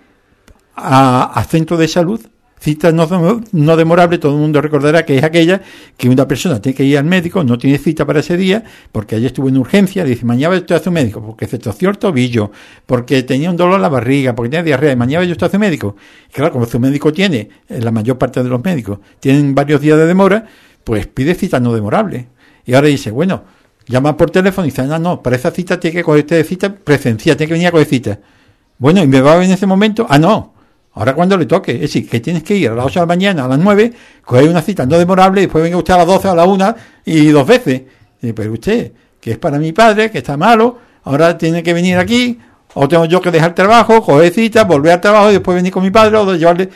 [0.76, 2.22] a, a de salud
[2.66, 3.08] Cita no,
[3.52, 5.62] no, demorable, todo el mundo recordará que es aquella
[5.98, 9.16] que una persona tiene que ir al médico, no tiene cita para ese día, porque
[9.16, 12.52] ayer estuvo en urgencia, dice, mañana estoy a su médico, porque se torció el tobillo,
[12.88, 15.52] porque tenía un dolor en la barriga, porque tenía diarrea, y mañana yo estoy a
[15.52, 15.96] su médico.
[16.30, 19.80] Y claro, como su médico tiene, eh, la mayor parte de los médicos, tienen varios
[19.80, 20.48] días de demora,
[20.84, 22.30] pues pide cita no demorable.
[22.66, 23.44] Y ahora dice, bueno,
[23.88, 27.38] llama por teléfono y dice, no, no, para esa cita tiene que coger cita presencial,
[27.38, 28.20] tiene que venir a coger cita.
[28.78, 30.06] Bueno, ¿y me va a ver en ese momento?
[30.10, 30.56] Ah, no,
[30.96, 33.06] Ahora cuando le toque, es decir, que tienes que ir a las 8 de la
[33.06, 36.08] mañana, a las 9, coger una cita no demorable, y después venga usted a las
[36.08, 37.82] 12, a la 1 y dos veces.
[38.22, 41.98] Y pero usted, que es para mi padre, que está malo, ahora tiene que venir
[41.98, 42.40] aquí,
[42.76, 45.84] o tengo yo que dejar trabajo, coger cita, volver al trabajo y después venir con
[45.84, 46.70] mi padre o llevarle.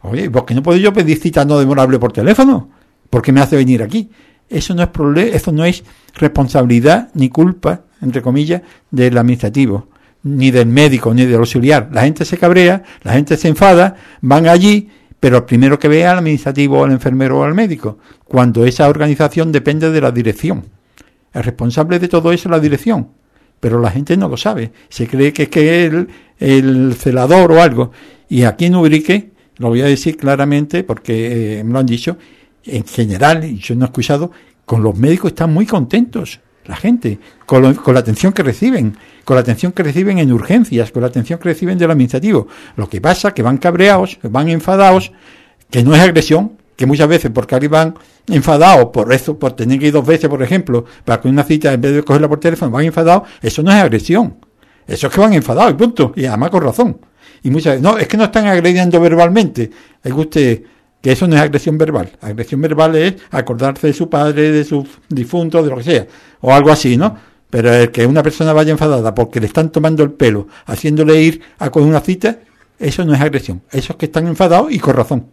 [0.00, 2.70] Oye, ¿por qué no puedo yo pedir cita no demorable por teléfono?
[3.10, 4.10] ¿Por qué me hace venir aquí?
[4.48, 5.84] Eso no es problema, eso no es
[6.14, 9.88] responsabilidad ni culpa, entre comillas, del administrativo
[10.22, 11.88] ni del médico, ni del auxiliar.
[11.92, 14.88] La gente se cabrea, la gente se enfada, van allí,
[15.20, 19.90] pero primero que vea al administrativo, al enfermero o al médico, cuando esa organización depende
[19.90, 20.64] de la dirección.
[21.32, 23.08] El responsable de todo eso es la dirección,
[23.60, 24.72] pero la gente no lo sabe.
[24.88, 26.08] Se cree que es que el,
[26.38, 27.92] el celador o algo.
[28.28, 32.16] Y aquí en Ubrique, lo voy a decir claramente porque eh, me lo han dicho,
[32.68, 34.30] en general, y yo no he escuchado,
[34.64, 39.40] con los médicos están muy contentos la gente, con, la atención que reciben, con la
[39.40, 42.46] atención que reciben en urgencias, con la atención que reciben del administrativo.
[42.76, 45.10] Lo que pasa que van cabreados, van enfadados,
[45.70, 47.94] que no es agresión, que muchas veces porque van
[48.28, 51.72] enfadados por eso, por tener que ir dos veces, por ejemplo, para que una cita
[51.72, 54.36] en vez de cogerla por teléfono, van enfadados, eso no es agresión.
[54.86, 56.12] Eso es que van enfadados y punto.
[56.16, 57.00] Y además con razón.
[57.42, 59.70] Y muchas veces, no, es que no están agrediendo verbalmente.
[60.02, 60.62] Es que usted
[61.00, 62.10] que eso no es agresión verbal.
[62.20, 66.06] Agresión verbal es acordarse de su padre, de su difunto, de lo que sea,
[66.40, 67.16] o algo así, ¿no?
[67.50, 71.40] Pero el que una persona vaya enfadada porque le están tomando el pelo, haciéndole ir
[71.58, 72.40] a con una cita,
[72.78, 73.62] eso no es agresión.
[73.70, 75.26] Eso es que están enfadados y con razón.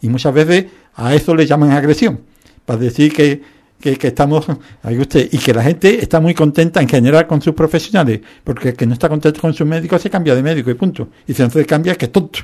[0.00, 2.20] Y muchas veces a eso le llaman agresión,
[2.64, 3.42] para decir que,
[3.80, 4.46] que, estamos,
[4.82, 8.70] ahí usted, y que la gente está muy contenta en general con sus profesionales, porque
[8.70, 11.08] el que no está contento con su médico se cambia de médico y punto.
[11.26, 12.40] Y si no se cambia, que es tonto.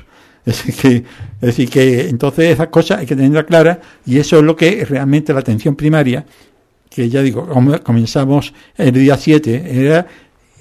[0.47, 1.03] Es que, es
[1.41, 5.33] decir, que entonces esas cosas hay que tenerlas claras y eso es lo que realmente
[5.33, 6.25] la atención primaria,
[6.89, 7.49] que ya digo,
[7.83, 10.05] comenzamos el día 7,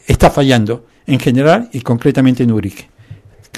[0.09, 2.89] está fallando en general y concretamente en Urique.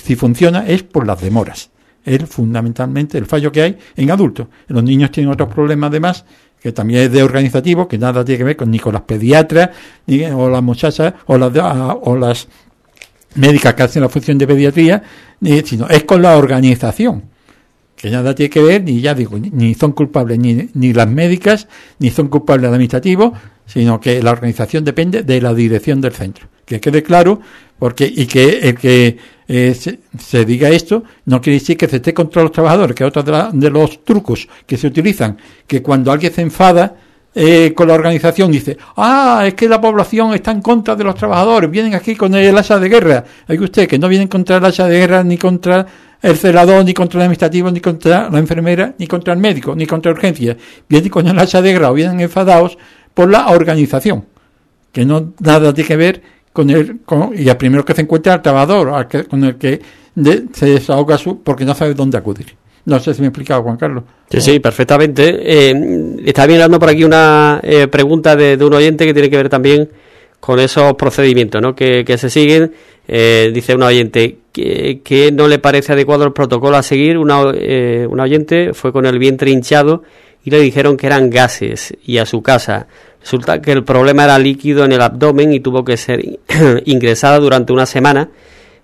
[0.03, 1.71] Si funciona es por las demoras.
[2.05, 4.49] Es fundamentalmente el fallo que hay en adultos.
[4.67, 6.27] Los niños tienen otros problemas además
[6.61, 9.71] que también es de organizativo, que nada tiene que ver con ni con las pediatras,
[10.07, 11.53] ni o las muchachas, o las,
[12.03, 12.49] o las
[13.35, 15.03] médicas que hacen la función de pediatría,
[15.65, 17.25] sino es con la organización,
[17.97, 21.69] que nada tiene que ver, ni ya digo, ni son culpables ni, ni las médicas,
[21.99, 23.33] ni son culpables el administrativo,
[23.67, 26.49] sino que la organización depende de la dirección del centro.
[26.65, 27.41] Que quede claro,
[27.79, 32.13] porque y que el que eh, se, diga esto no quiere decir que se esté
[32.13, 36.33] contra los trabajadores, que otro de, de los trucos que se utilizan, que cuando alguien
[36.33, 36.97] se enfada,
[37.41, 41.15] eh, con la organización dice, ah, es que la población está en contra de los
[41.15, 43.23] trabajadores, vienen aquí con el asa de guerra.
[43.47, 45.87] Hay usted que no vienen contra el asa de guerra, ni contra
[46.21, 49.87] el celador, ni contra el administrativo, ni contra la enfermera, ni contra el médico, ni
[49.87, 50.57] contra urgencia.
[50.89, 52.77] Vienen con el asa de guerra o vienen enfadados
[53.15, 54.25] por la organización,
[54.91, 56.23] que no nada tiene que ver
[56.53, 56.99] con el,
[57.37, 59.81] y el primero que se encuentra el trabajador, con el que
[60.55, 62.58] se desahoga su, porque no sabe dónde acudir.
[62.89, 64.03] No sé si me he explicado, Juan Carlos.
[64.31, 65.41] Sí, sí, perfectamente.
[65.43, 69.51] Eh, está mirando por aquí una eh, pregunta de, un oyente que tiene que ver
[69.51, 69.91] también
[70.41, 71.75] con esos procedimientos ¿no?
[71.75, 72.73] que, se siguen.
[73.07, 77.19] Eh, dice un oyente que, no le parece adecuado el protocolo a seguir.
[77.19, 80.03] Una, eh, una oyente fue con el vientre hinchado
[80.43, 82.87] y le dijeron que eran gases y a su casa.
[83.21, 86.25] Resulta que el problema era líquido en el abdomen y tuvo que ser
[86.87, 88.31] ingresada durante una semana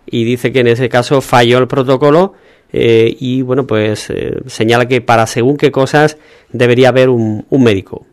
[0.04, 2.34] y dice que en ese caso falló el protocolo
[2.76, 6.16] eh, y bueno, pues eh, señala que para según qué cosas
[6.52, 8.04] debería haber un, médico.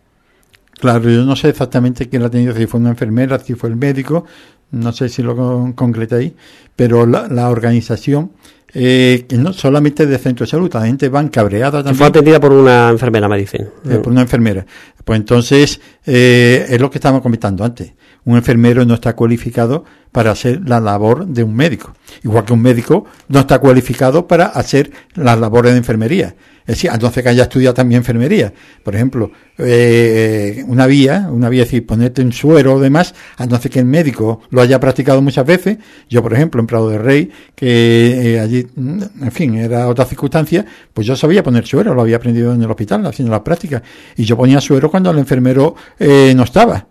[0.79, 3.71] Claro, yo no sé exactamente quién la ha tenido, si fue una enfermera, si fue
[3.71, 4.23] el médico,
[4.69, 6.35] no sé si lo concreta ahí,
[6.75, 8.33] pero la, organización,
[8.75, 11.95] eh, que no solamente de centro de salud, la gente van cabreada también.
[11.95, 13.67] Fue atendida por una enfermera, me dicen.
[13.83, 14.63] por una enfermera.
[15.03, 17.93] Pues entonces, es lo que estábamos comentando antes.
[18.23, 21.93] Un enfermero no está cualificado para hacer la labor de un médico.
[22.23, 26.35] Igual que un médico no está cualificado para hacer las labores de enfermería.
[26.61, 28.53] Es decir, entonces que haya estudiado también enfermería.
[28.83, 33.71] Por ejemplo, eh, una vía, una vía, es decir, ponerte en suero o demás, entonces
[33.71, 35.77] que el médico lo haya practicado muchas veces.
[36.07, 40.63] Yo, por ejemplo, en Prado de Rey, que eh, allí, en fin, era otra circunstancia,
[40.93, 43.81] pues yo sabía poner suero, lo había aprendido en el hospital, haciendo las prácticas.
[44.15, 46.87] Y yo ponía suero cuando el enfermero eh, no estaba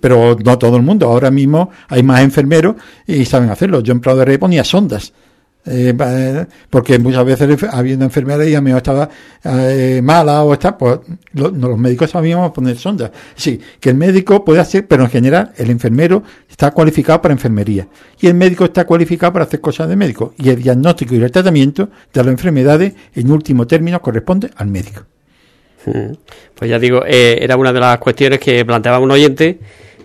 [0.00, 1.06] pero no todo el mundo.
[1.06, 3.80] Ahora mismo hay más enfermeros y saben hacerlo.
[3.80, 5.12] Yo en Prado de Rey ponía sondas.
[5.70, 9.10] Eh, eh, porque muchas veces habiendo enfermedad y a mí estaba
[9.44, 11.00] eh, mala o está, pues
[11.32, 13.10] los médicos sabíamos poner sondas.
[13.34, 17.86] Sí, que el médico puede hacer, pero en general el enfermero está cualificado para enfermería
[18.18, 21.30] y el médico está cualificado para hacer cosas de médico y el diagnóstico y el
[21.30, 25.02] tratamiento de las enfermedades en último término corresponde al médico.
[26.54, 29.60] Pues ya digo, era una de las cuestiones que planteaba un oyente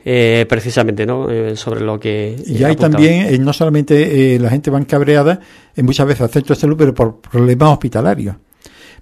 [0.06, 1.30] eh, precisamente ¿no?
[1.30, 2.36] Eh, sobre lo que...
[2.46, 5.39] Y hay también, eh, no solamente la gente van cabreada,
[5.78, 8.36] muchas veces al centro de salud, pero por problemas hospitalarios.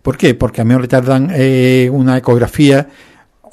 [0.03, 0.35] ¿Por qué?
[0.35, 1.31] Porque a mí le tardan
[1.91, 2.87] una ecografía.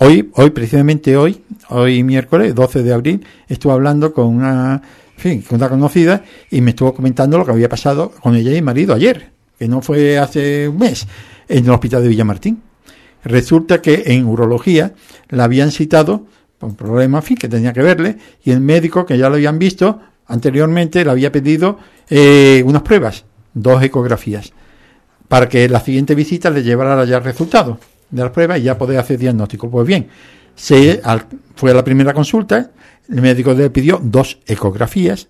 [0.00, 4.82] Hoy, hoy, precisamente hoy, hoy miércoles, 12 de abril, estuve hablando con una,
[5.16, 8.54] fin, con una conocida y me estuvo comentando lo que había pasado con ella y
[8.54, 11.06] mi marido ayer, que no fue hace un mes,
[11.48, 12.67] en el hospital de Villamartín.
[13.24, 14.94] Resulta que en urología
[15.28, 16.26] la habían citado
[16.60, 20.00] un problema, fin, que tenía que verle, y el médico, que ya lo habían visto
[20.26, 21.78] anteriormente, le había pedido
[22.10, 24.52] eh, unas pruebas, dos ecografías,
[25.28, 27.78] para que la siguiente visita le llevara ya el resultado
[28.10, 29.70] de las pruebas y ya poder hacer diagnóstico.
[29.70, 30.08] Pues bien,
[30.54, 31.00] se,
[31.54, 32.70] fue a la primera consulta,
[33.08, 35.28] el médico le pidió dos ecografías,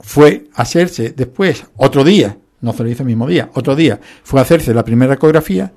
[0.00, 4.00] fue a hacerse después, otro día, no se lo hizo el mismo día, otro día,
[4.22, 5.72] fue a hacerse la primera ecografía,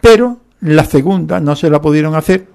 [0.00, 2.46] pero la segunda no se la pudieron hacer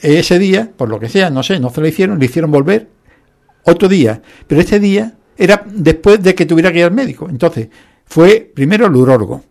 [0.00, 2.88] ese día, por lo que sea, no sé, no se lo hicieron, le hicieron volver
[3.64, 7.28] otro día, pero ese día era después de que tuviera que ir al médico.
[7.28, 7.68] Entonces,
[8.04, 9.44] fue primero el urólogo,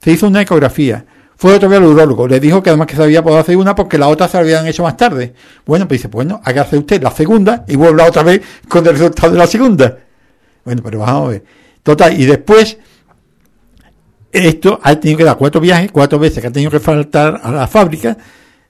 [0.00, 1.04] se hizo una ecografía,
[1.36, 3.74] fue otro vez al urólogo, le dijo que además que se había podido hacer una
[3.74, 5.34] porque la otra se la habían hecho más tarde.
[5.66, 9.32] Bueno, pues dice, bueno, hacer usted la segunda y vuelve otra vez con el resultado
[9.32, 9.98] de la segunda.
[10.64, 11.44] Bueno, pero vamos a ver.
[11.82, 12.78] Total, y después,
[14.32, 17.50] esto ha tenido que dar cuatro viajes, cuatro veces que ha tenido que faltar a
[17.50, 18.16] la fábrica,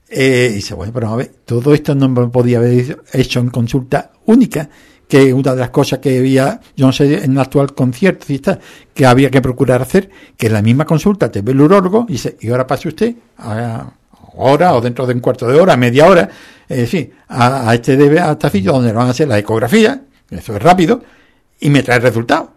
[0.09, 3.51] eh, y dice, bueno, pero a ver, todo esto no me podía haber hecho en
[3.51, 4.69] consulta única,
[5.09, 8.27] que una de las cosas que había, yo no sé, en el actual concierto,
[8.93, 12.13] que había que procurar hacer, que en la misma consulta te ve el urólogo y
[12.13, 13.93] dice, y ahora pase usted, a,
[14.37, 16.29] hora o dentro de un cuarto de hora, media hora,
[16.69, 20.63] eh, a, este debe a este sitio donde van a hacer la ecografía, eso es
[20.63, 21.03] rápido,
[21.61, 22.56] y me trae el resultado.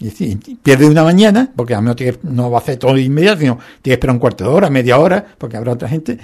[0.00, 1.90] Y pierde una mañana, porque a mí
[2.22, 4.98] no va a hacer todo inmediato, sino tiene que esperar un cuarto de hora, media
[4.98, 6.18] hora, porque habrá otra gente,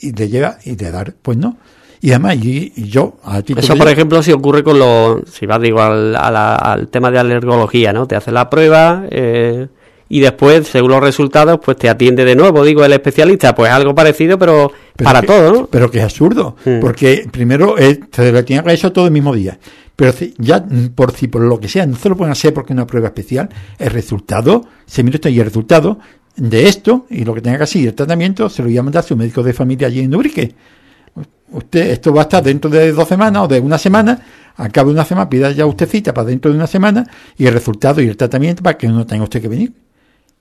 [0.00, 1.56] y le llega y le dar, pues no.
[2.02, 5.80] Y además, y, yo, a Eso, por ejemplo, si ocurre con los, si vas, digo,
[5.82, 8.06] al, al tema de alergología, ¿no?
[8.06, 9.68] Te hace la prueba eh,
[10.12, 13.54] y después, según los resultados, pues te atiende de nuevo, digo, el especialista.
[13.54, 15.66] Pues algo parecido, pero, para todo, ¿no?
[15.66, 16.80] Pero que es absurdo, mm.
[16.80, 19.58] porque primero eh, le tiene que eso todo el mismo día.
[20.00, 22.74] Pero ya, por si por lo que sea, no se lo pueden hacer porque es
[22.74, 25.98] una prueba especial, el resultado, se mira esto y el resultado
[26.36, 29.04] de esto y lo que tenga que hacer el tratamiento se lo voy a mandar
[29.04, 30.54] a su médico de familia allí en Ubrique.
[31.50, 34.18] Usted, esto va a estar dentro de dos semanas o de una semana,
[34.56, 37.46] a cabo de una semana pida ya usted cita para dentro de una semana y
[37.46, 39.74] el resultado y el tratamiento para que no tenga usted que venir.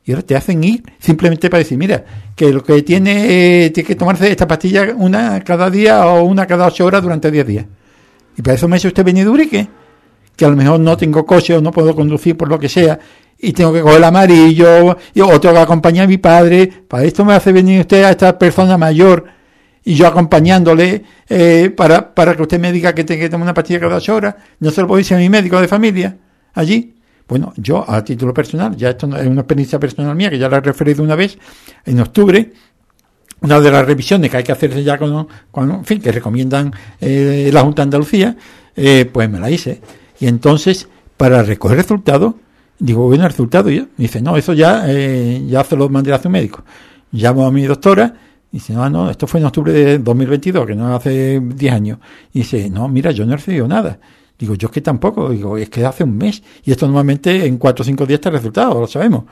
[0.05, 3.85] Y ahora te hacen ir simplemente para decir, mira, que lo que tiene, eh, tiene
[3.85, 7.65] que tomarse esta pastilla una cada día o una cada ocho horas durante diez días.
[8.39, 9.67] Y para eso me dice usted venir de Urique,
[10.37, 12.97] que a lo mejor no tengo coche o no puedo conducir por lo que sea
[13.37, 17.03] y tengo que coger el amarillo, y, o tengo que acompañar a mi padre, para
[17.03, 19.25] esto me hace venir usted a esta persona mayor
[19.83, 23.53] y yo acompañándole eh, para, para que usted me diga que tengo que tomar una
[23.53, 26.15] pastilla cada ocho horas, no se lo puedo decir a mi médico de familia
[26.53, 26.95] allí.
[27.27, 30.57] Bueno, yo a título personal, ya esto es una experiencia personal mía que ya la
[30.57, 31.37] he referido una vez,
[31.85, 32.53] en octubre,
[33.41, 36.73] una de las revisiones que hay que hacerse ya con, con en fin, que recomiendan
[36.99, 38.35] eh, la Junta de Andalucía,
[38.75, 39.81] eh, pues me la hice.
[40.19, 42.35] Y entonces, para recoger resultados,
[42.79, 43.69] Digo, bueno, el resultado.
[43.69, 46.63] Y dice, no, eso ya, eh, ya se lo mandé a su médico.
[47.11, 48.13] Llamo a mi doctora.
[48.51, 51.99] Y dice, no, no, esto fue en octubre de 2022, que no hace 10 años.
[52.33, 53.99] Y dice, no, mira, yo no he recibido nada.
[54.37, 55.29] Digo, yo es que tampoco.
[55.29, 56.41] Digo, es que hace un mes.
[56.63, 59.25] Y esto normalmente en 4 o 5 días está el resultado, lo sabemos.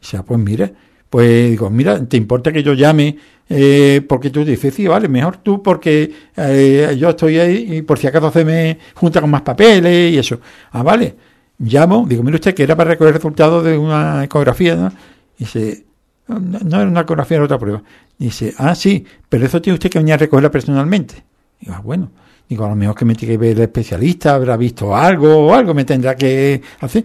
[0.00, 0.72] Dice, ah, pues mira,
[1.10, 3.16] pues digo, mira, ¿te importa que yo llame?
[3.48, 7.98] Eh, porque tú dices, sí, vale, mejor tú porque eh, yo estoy ahí y por
[7.98, 10.40] si acaso se me junta con más papeles y eso.
[10.72, 11.14] Ah, vale.
[11.58, 14.92] Llamo, digo, mire usted que era para recoger el resultado de una ecografía, ¿no?
[15.38, 15.84] Dice,
[16.26, 17.82] no, era una ecografía, era otra prueba.
[18.18, 21.22] Dice, ah, sí, pero eso tiene usted que venir a recogerla personalmente.
[21.60, 22.10] Digo, ah, bueno.
[22.48, 25.54] Digo, a lo mejor que me tiene que ver el especialista, habrá visto algo o
[25.54, 27.04] algo, me tendrá que hacer.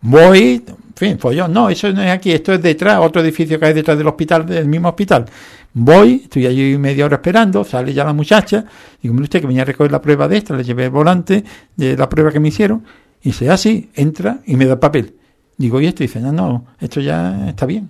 [0.00, 0.64] Voy,
[1.00, 3.96] fin, yo, no, eso no es aquí, esto es detrás, otro edificio que hay detrás
[3.96, 5.24] del hospital, del mismo hospital.
[5.72, 8.64] Voy, estoy allí media hora esperando, sale ya la muchacha,
[9.00, 11.42] digo, mire usted que venía a recoger la prueba de esta, le llevé el volante
[11.74, 12.84] de la prueba que me hicieron,
[13.22, 15.14] y dice, así, entra y me da papel.
[15.56, 16.02] Digo, ¿y esto?
[16.02, 17.88] Dice, no, no, esto ya está bien.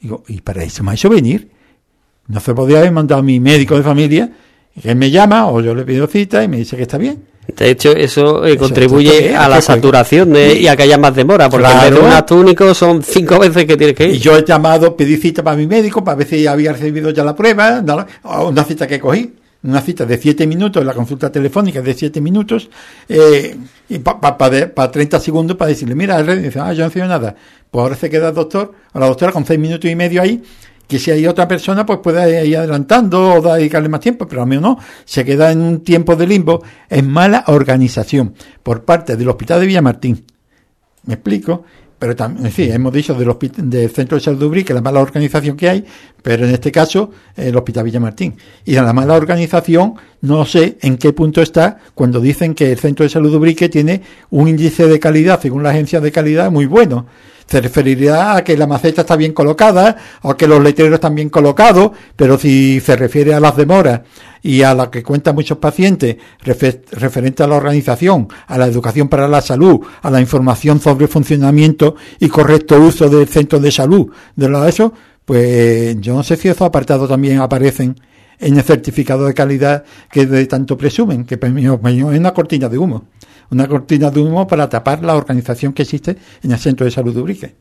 [0.00, 1.50] Digo, ¿y para eso me ha hecho venir?
[2.26, 4.30] No se podría haber mandado a mi médico de familia,
[4.80, 7.24] que me llama o yo le pido cita y me dice que está bien.
[7.56, 11.66] De hecho, eso, eh, contribuye a la saturación y a que haya más demora, porque
[11.66, 11.86] claro.
[11.86, 14.14] en vez de un acto único son cinco veces que tienes que ir.
[14.16, 17.24] Y yo he llamado, pedí cita para mi médico para ver si había recibido ya
[17.24, 17.82] la prueba,
[18.22, 22.70] una cita que cogí, una cita de siete minutos, la consulta telefónica de siete minutos,
[23.08, 23.56] eh,
[23.88, 27.34] y para pa, 30 segundos para decirle, mira, dice, ah, yo no he hecho nada.
[27.70, 30.42] Pues ahora se queda el doctor, o la doctora con seis minutos y medio ahí,
[30.90, 34.46] que si hay otra persona, pues puede ir adelantando o dedicarle más tiempo, pero a
[34.46, 36.62] mí no, se queda en un tiempo de limbo.
[36.88, 40.24] Es mala organización por parte del Hospital de Villamartín.
[41.04, 41.64] ¿Me explico?
[41.96, 43.36] Pero también, sí, hemos dicho del,
[43.70, 45.84] del Centro de Salud de que la mala organización que hay,
[46.22, 48.34] pero en este caso el Hospital Villamartín.
[48.64, 53.04] Y la mala organización, no sé en qué punto está cuando dicen que el Centro
[53.04, 57.06] de Salud de tiene un índice de calidad, según la agencia de calidad, muy bueno
[57.50, 61.30] se referiría a que la maceta está bien colocada o que los letreros están bien
[61.30, 64.02] colocados, pero si se refiere a las demoras
[64.40, 69.26] y a la que cuentan muchos pacientes referente a la organización, a la educación para
[69.26, 74.48] la salud, a la información sobre funcionamiento y correcto uso del centro de salud, de
[74.48, 74.92] lo de eso,
[75.24, 77.96] pues yo no sé si esos apartados también aparecen
[78.38, 83.06] en el certificado de calidad que de tanto presumen, que es una cortina de humo
[83.50, 87.14] una cortina de humo para tapar la organización que existe en el Centro de Salud
[87.14, 87.54] de Ubrique.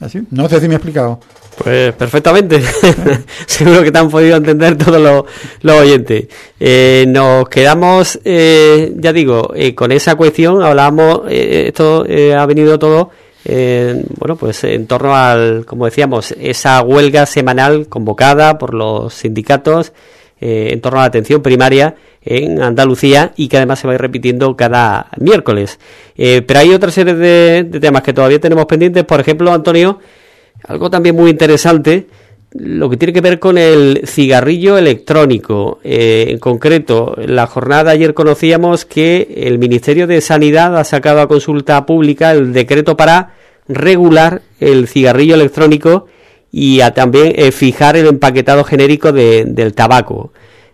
[0.00, 0.20] ¿Así?
[0.30, 1.18] No sé si me he explicado.
[1.56, 2.62] Pues perfectamente.
[3.46, 5.26] Seguro que te han podido entender todos
[5.62, 6.28] los, oyentes.
[6.60, 10.62] Eh, nos quedamos, eh, ya digo, eh, con esa cuestión.
[10.62, 13.10] Hablábamos, esto ha venido todo,
[13.44, 19.92] bueno, pues en torno al, como decíamos, esa huelga semanal convocada por los sindicatos
[20.40, 21.94] en torno a la atención primaria
[22.28, 25.78] en Andalucía y que además se va a ir repitiendo cada miércoles.
[26.16, 29.04] Eh, pero hay otra serie de, temas que todavía tenemos pendientes.
[29.04, 29.98] Por ejemplo, Antonio,
[30.66, 32.06] algo también muy interesante,
[32.52, 35.80] lo que tiene que ver con el cigarrillo electrónico.
[35.84, 41.20] Eh, en concreto, en la jornada ayer conocíamos que el Ministerio de Sanidad ha sacado
[41.20, 43.34] a consulta pública el decreto para
[43.68, 46.06] regular el cigarrillo electrónico
[46.50, 50.32] y a también eh, fijar el empaquetado genérico del tabaco.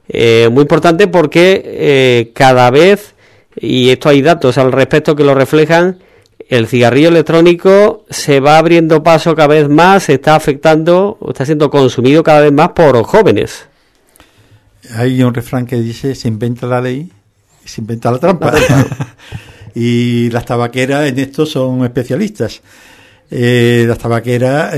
[0.09, 3.14] Eh, muy importante porque eh, cada vez,
[3.57, 5.99] y esto hay datos al respecto que lo reflejan,
[6.49, 11.70] el cigarrillo electrónico se va abriendo paso cada vez más, se está afectando, está siendo
[11.70, 13.66] consumido cada vez más por jóvenes.
[14.95, 17.11] Hay un refrán que dice, se inventa la ley,
[17.64, 18.53] se inventa la trampa.
[19.75, 22.61] y las tabaqueras en esto son especialistas.
[23.31, 24.75] Eh, las tabaqueras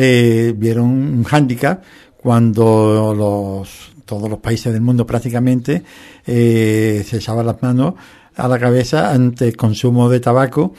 [0.56, 1.82] vieron un hándicap
[2.16, 5.82] cuando los todos los países del mundo prácticamente
[6.26, 7.94] eh, se echaban las manos
[8.36, 10.72] a la cabeza ante el consumo de tabaco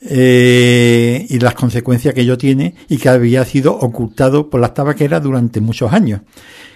[0.00, 5.22] eh, y las consecuencias que ello tiene y que había sido ocultado por las tabaqueras
[5.22, 6.22] durante muchos años.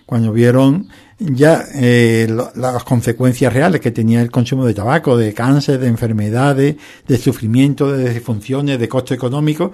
[0.04, 0.88] Cuando vieron
[1.18, 6.76] ya eh, las consecuencias reales que tenía el consumo de tabaco, de cáncer, de enfermedades,
[7.08, 9.72] de sufrimiento, de disfunciones, de costo económico,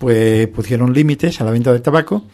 [0.00, 2.24] pues pusieron límites a la venta del tabaco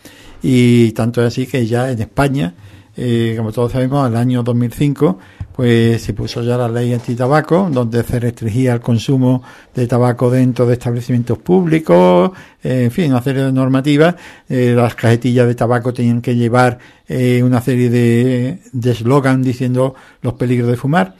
[0.43, 2.55] y tanto es así que ya en España
[2.99, 5.19] eh, como todos sabemos, al año 2005,
[5.53, 9.43] pues se puso ya la ley anti-tabaco, donde se restringía el consumo
[9.75, 12.31] de tabaco dentro de establecimientos públicos,
[12.63, 14.15] eh, en fin, una serie de normativas.
[14.49, 20.71] Eh, las cajetillas de tabaco tenían que llevar una serie de eslogan diciendo los peligros
[20.71, 21.15] de fumar.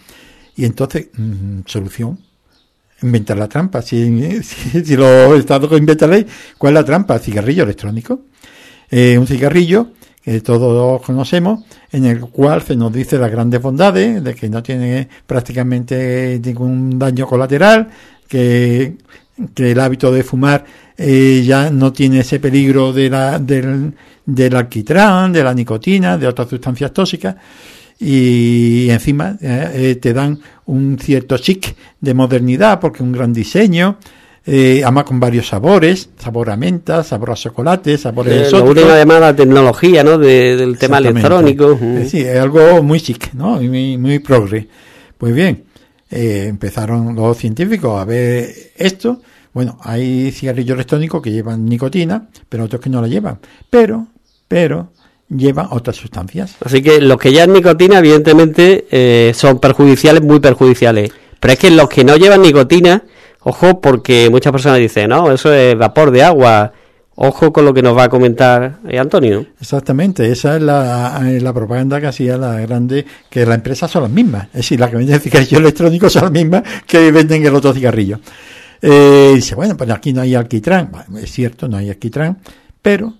[0.57, 2.19] Y entonces, mm, solución,
[3.03, 3.83] inventar la trampa.
[3.83, 6.27] Si, si, si los estados inventan ley,
[6.59, 7.19] ¿cuál es la trampa?
[7.19, 8.21] Cigarrillo electrónico.
[8.91, 9.89] un cigarrillo
[10.27, 14.61] que todos conocemos, en el cual se nos dice las grandes bondades, de que no
[14.61, 17.89] tiene prácticamente ningún daño colateral,
[18.27, 18.97] que,
[19.55, 20.65] el hábito de fumar
[20.97, 23.93] eh, ya no tiene ese peligro de la, del,
[24.25, 27.37] del alquitrán, de la nicotina, de otras sustancias tóxicas
[27.99, 33.99] y encima eh, eh, te dan un cierto chic de modernidad porque un gran diseño
[34.49, 38.47] eh, además con varios sabores, sabor a menta, sabor a chocolate, sabor eh,
[38.89, 40.19] además la tecnología, ¿no?
[40.19, 41.77] del tema electrónico.
[42.09, 43.61] Sí, es algo muy chic, ¿no?
[43.61, 44.69] muy, muy progre.
[45.19, 45.65] Pues bien,
[46.09, 49.21] eh, empezaron los científicos a ver esto.
[49.53, 53.41] Bueno, hay cigarrillos electrónicos que llevan nicotina, pero otros que no la llevan.
[53.69, 54.07] Pero,
[54.47, 54.93] pero,
[55.29, 56.57] llevan otras sustancias.
[56.65, 61.11] Así que los que llevan nicotina, evidentemente, son perjudiciales, muy perjudiciales.
[61.41, 63.03] Pero es que los que no llevan nicotina,
[63.49, 66.73] Ojo porque muchas personas dicen, no, eso es vapor de agua.
[67.15, 69.47] Ojo con lo que nos va a comentar eh, Antonio.
[69.61, 74.03] Exactamente, esa es la, eh, la, propaganda que hacía la grande, que las empresas son
[74.03, 74.47] las mismas.
[74.47, 78.19] Es decir, las que venden cigarrillos electrónicos son las mismas que venden el otro cigarrillo.
[78.83, 80.91] Eh, dice, bueno, pues aquí no hay alquitrán.
[81.17, 82.39] es cierto, no hay alquitrán,
[82.83, 83.15] pero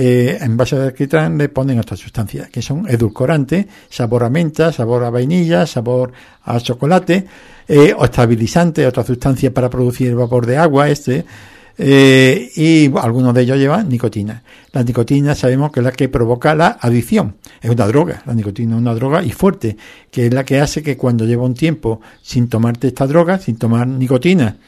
[0.00, 4.70] eh, en base de alquitrán le ponen otras sustancias que son edulcorantes, sabor a menta,
[4.70, 6.12] sabor a vainilla, sabor
[6.44, 7.26] a chocolate
[7.66, 11.24] eh, o estabilizantes, otras sustancias para producir el vapor de agua, este,
[11.76, 14.40] eh, y algunos de ellos llevan nicotina.
[14.70, 17.34] La nicotina sabemos que es la que provoca la adicción.
[17.60, 19.76] Es una droga, la nicotina es una droga y fuerte,
[20.12, 23.56] que es la que hace que cuando lleva un tiempo sin tomarte esta droga, sin
[23.56, 24.58] tomar nicotina,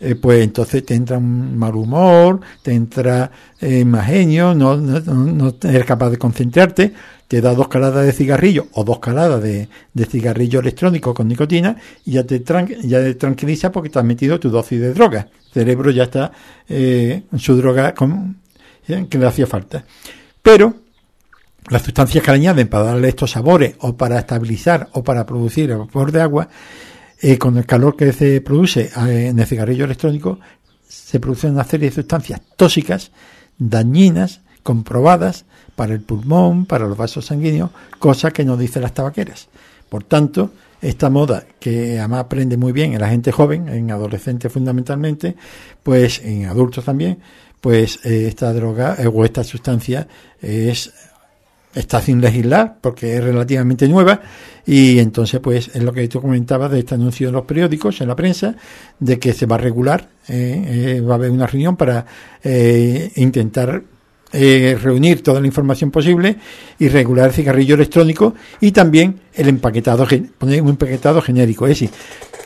[0.00, 3.30] eh, pues entonces te entra un mal humor, te entra
[3.60, 6.94] eh, más genio, no, no, no, eres capaz de concentrarte,
[7.28, 9.68] te da dos caladas de cigarrillo o dos caladas de,
[10.08, 11.76] cigarrillo electrónico con nicotina
[12.06, 12.42] y ya te,
[12.82, 15.28] ya te tranquiliza porque te has metido tu dosis de droga.
[15.48, 16.32] El cerebro ya está
[16.66, 18.38] eh, en su droga con,
[18.86, 19.84] que le hacía falta.
[20.42, 20.74] Pero
[21.68, 25.70] las sustancias que le añaden para darle estos sabores o para estabilizar o para producir
[25.70, 26.48] el vapor de agua
[27.22, 30.38] eh, con el calor que se produce eh, en el cigarrillo electrónico,
[30.88, 33.10] se producen una serie de sustancias tóxicas,
[33.58, 35.44] dañinas, comprobadas
[35.76, 39.48] para el pulmón, para los vasos sanguíneos, cosa que nos dicen las tabaqueras.
[39.88, 44.52] Por tanto, esta moda, que además aprende muy bien en la gente joven, en adolescentes
[44.52, 45.36] fundamentalmente,
[45.82, 47.18] pues en adultos también,
[47.60, 50.08] pues eh, esta droga o esta sustancia
[50.40, 50.92] es
[51.74, 54.20] está sin legislar porque es relativamente nueva
[54.66, 58.08] y entonces pues es lo que tú comentabas de este anuncio en los periódicos, en
[58.08, 58.56] la prensa,
[58.98, 62.04] de que se va a regular, eh, eh, va a haber una reunión para
[62.42, 63.82] eh, intentar
[64.32, 66.36] reunir toda la información posible
[66.78, 70.06] y regular el cigarrillo electrónico y también el empaquetado,
[70.38, 71.90] poner un empaquetado genérico, es decir,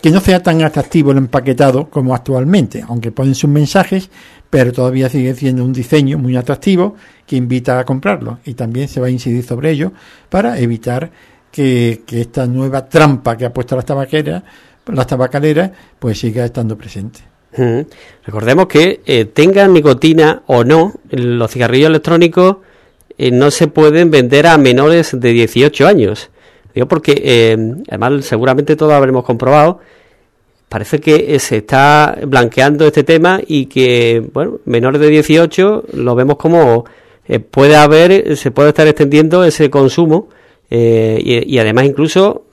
[0.05, 4.11] que no sea tan atractivo el empaquetado como actualmente, aunque ponen sus mensajes,
[4.51, 6.95] pero todavía sigue siendo un diseño muy atractivo
[7.27, 9.93] que invita a comprarlo y también se va a incidir sobre ello
[10.29, 11.11] para evitar
[11.51, 14.43] que, esta nueva trampa que ha puesto las tabaqueras,
[14.89, 17.21] las tabacaleras, pues siga estando presente.
[18.27, 22.59] Recordemos que eh, tengan nicotina o no, los cigarrillos electrónicos
[23.17, 26.29] eh, no se pueden vender a menores de 18 años.
[26.75, 27.57] Digo porque, eh,
[27.89, 29.81] además, seguramente todos habremos comprobado
[30.75, 36.17] parece que eh, se está blanqueando este tema y que, bueno, menores de 18 lo
[36.17, 36.85] vemos como
[37.29, 40.31] eh, puede haber, se puede estar extendiendo ese consumo
[40.69, 42.47] eh, y, además incluso,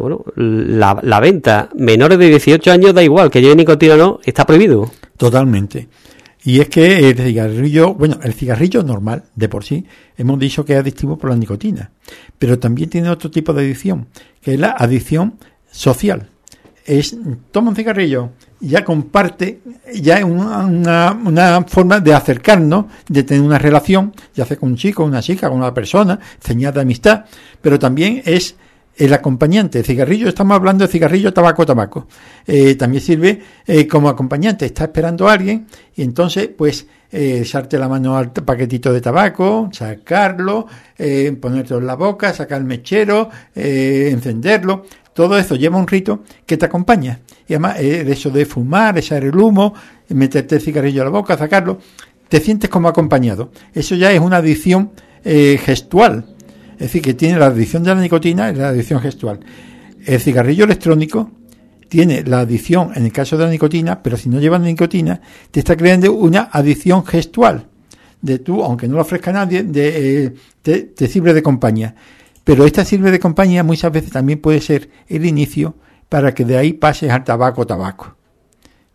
[0.00, 4.20] bueno, la, la, venta menores de 18 años da igual, que lleve nicotina o no,
[4.24, 4.90] está prohibido.
[5.18, 5.86] Totalmente.
[6.46, 9.84] Y es que el cigarrillo, bueno, el cigarrillo normal, de por sí,
[10.16, 11.90] hemos dicho que es adictivo por la nicotina,
[12.38, 14.06] pero también tiene otro tipo de adicción,
[14.40, 15.34] que es la adicción
[15.68, 16.28] social.
[16.84, 17.16] Es
[17.50, 18.30] toma un cigarrillo,
[18.60, 19.58] ya comparte,
[19.92, 24.76] ya es una, una, forma de acercarnos, de tener una relación, ya sea con un
[24.76, 27.24] chico, una chica, con una persona, señal de amistad,
[27.60, 28.54] pero también es
[28.96, 29.80] el acompañante.
[29.80, 32.06] El cigarrillo, estamos hablando de cigarrillo, tabaco, tabaco.
[32.46, 34.66] Eh, también sirve eh, como acompañante.
[34.66, 39.68] Está esperando a alguien y entonces, pues, eh, echarte la mano al paquetito de tabaco,
[39.72, 40.66] sacarlo,
[40.98, 44.84] eh, ponértelo en la boca, sacar el mechero, encenderlo.
[45.12, 47.20] Todo eso lleva un rito que te acompaña.
[47.48, 49.72] Y además, hecho de fumar, echar el humo,
[50.08, 51.78] meterte el cigarrillo a la boca, sacarlo,
[52.28, 53.50] te sientes como acompañado.
[53.72, 54.90] Eso ya es una adicción
[55.24, 56.24] eh, gestual.
[56.76, 59.40] Es decir, que tiene la adicción de la nicotina y la adicción gestual.
[60.04, 61.30] El cigarrillo electrónico
[61.88, 65.20] tiene la adicción en el caso de la nicotina, pero si no lleva nicotina,
[65.50, 67.68] te está creando una adicción gestual.
[68.20, 71.94] De tú, aunque no lo ofrezca nadie, de, eh, te, te sirve de compañía.
[72.44, 75.76] Pero esta sirve de compañía muchas veces también puede ser el inicio
[76.08, 78.16] para que de ahí pases al tabaco tabaco,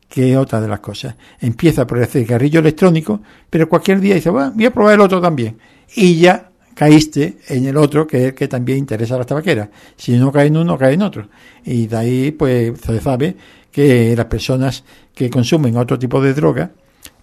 [0.07, 1.15] que es otra de las cosas.
[1.39, 5.21] Empieza por el cigarrillo electrónico, pero cualquier día dice, bueno, voy a probar el otro
[5.21, 5.57] también.
[5.95, 9.69] Y ya caíste en el otro que es el que también interesa a las tabaqueras.
[9.95, 11.27] Si no cae en uno, cae en otro.
[11.65, 13.35] Y de ahí, pues, se sabe
[13.71, 16.71] que las personas que consumen otro tipo de droga,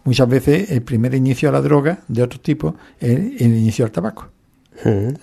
[0.04, 3.90] muchas veces el primer inicio a la droga de otro tipo es el inicio al
[3.90, 4.28] tabaco.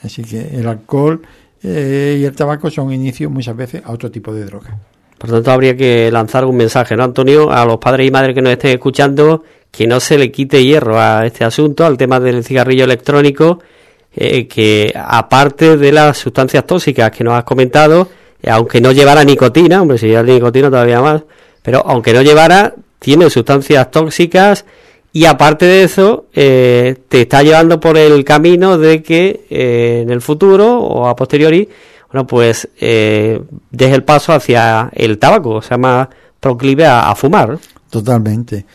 [0.04, 1.22] Así que el alcohol
[1.64, 4.78] eh, y el tabaco son inicios muchas veces a otro tipo de droga.
[5.18, 7.52] Por tanto, habría que lanzar un mensaje, ¿no, Antonio?
[7.52, 11.00] A los padres y madres que nos estén escuchando, que no se le quite hierro
[11.00, 13.60] a este asunto, al tema del cigarrillo electrónico,
[14.16, 18.10] eh, que aparte de las sustancias tóxicas que nos has comentado,
[18.42, 21.24] eh, aunque no llevara nicotina, hombre, si lleva nicotina todavía más,
[21.62, 24.66] pero aunque no llevara, tiene sustancias tóxicas
[25.16, 30.10] y aparte de eso, eh, te está llevando por el camino de que eh, en
[30.10, 31.70] el futuro o a posteriori,
[32.12, 33.42] bueno, pues eh,
[33.72, 36.10] deje el paso hacia el tabaco, o sea, más
[36.42, 37.58] proclive a, fumar.
[37.90, 38.66] Totalmente.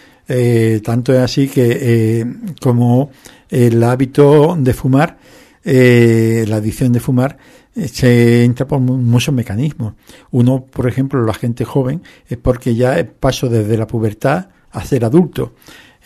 [0.82, 2.24] tanto es así que
[2.58, 3.10] como
[3.50, 5.18] el hábito de fumar,
[5.64, 7.36] la adicción de fumar,
[7.74, 9.94] se entra por muchos mecanismos.
[10.30, 15.04] Uno, por ejemplo, la gente joven, es porque ya paso desde la pubertad a ser
[15.04, 15.54] adulto.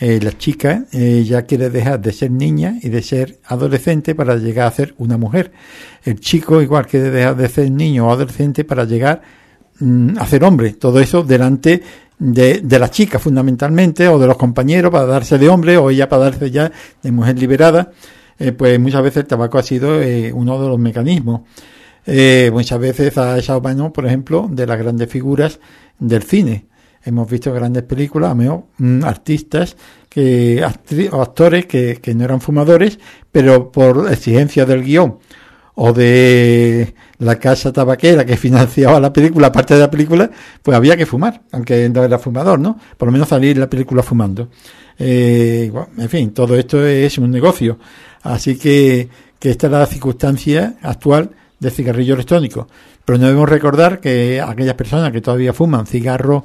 [0.01, 4.37] Eh, la chica eh, ya quiere dejar de ser niña y de ser adolescente para
[4.37, 5.53] llegar a ser una mujer.
[6.03, 9.23] El chico igual quiere dejar de ser niño o adolescente para llegar
[9.79, 10.73] mm, hacer hombre.
[10.73, 11.81] Todo eso delante
[12.19, 16.09] de, de la chica fundamentalmente o de los compañeros para darse de hombre o ella
[16.09, 17.93] para darse ya de mujer liberada.
[18.39, 21.43] Eh, pues muchas veces el tabaco ha sido eh, uno de los mecanismos.
[22.07, 25.61] Eh, muchas veces ha echado mano, por ejemplo, de las grandes figuras
[25.99, 26.67] del cine.
[27.03, 29.77] Hemos visto grandes películas, mm, artistas,
[30.09, 32.99] que actores que, que no eran fumadores,
[33.31, 35.19] pero por exigencia del guion
[35.77, 40.31] o de la casa tabaquera que financiaba la película, parte de la película,
[40.63, 42.79] pues había que fumar, aunque no era fumador, ¿no?
[42.97, 44.49] Por lo menos salir la película fumando.
[44.99, 47.79] Eh, en fin, todo esto es un negocio.
[48.25, 49.09] Así que,
[49.39, 52.67] que esta es la circunstancia actual del cigarrillo electrónico.
[53.05, 56.45] Pero no debemos recordar que aquellas personas que todavía fuman cigarro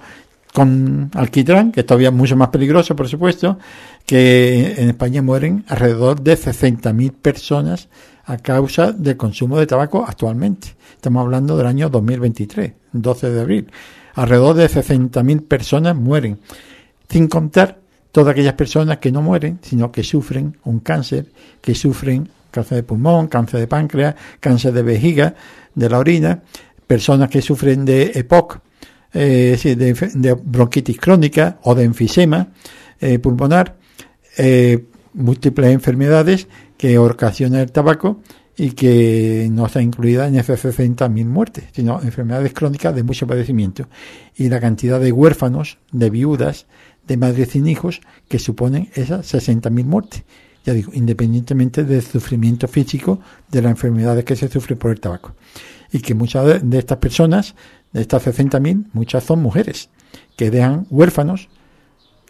[0.53, 3.57] con alquitrán, que es todavía mucho más peligroso, por supuesto,
[4.05, 7.87] que en España mueren alrededor de 60.000 personas
[8.25, 10.75] a causa del consumo de tabaco actualmente.
[10.95, 13.71] Estamos hablando del año 2023, 12 de abril.
[14.15, 16.39] Alrededor de 60.000 personas mueren,
[17.07, 17.79] sin contar
[18.11, 21.27] todas aquellas personas que no mueren, sino que sufren un cáncer,
[21.61, 25.35] que sufren cáncer de pulmón, cáncer de páncreas, cáncer de vejiga,
[25.75, 26.41] de la orina,
[26.87, 28.59] personas que sufren de EPOC,
[29.13, 29.57] eh,
[30.15, 32.49] de, bronquitis crónica o de enfisema
[32.99, 33.77] eh, pulmonar,
[34.37, 36.47] eh, múltiples enfermedades
[36.77, 38.21] que ocasiona el tabaco
[38.55, 43.87] y que no está incluida en esas 60.000 muertes, sino enfermedades crónicas de mucho padecimiento.
[44.35, 46.67] Y la cantidad de huérfanos, de viudas,
[47.09, 50.23] de madres sin hijos que suponen esas 60.000 muertes.
[50.63, 55.33] Ya digo, independientemente del sufrimiento físico de las enfermedades que se sufren por el tabaco.
[55.91, 57.55] Y que muchas de estas personas,
[57.91, 59.89] de estas 60.000, muchas son mujeres
[60.37, 61.49] que dejan huérfanos,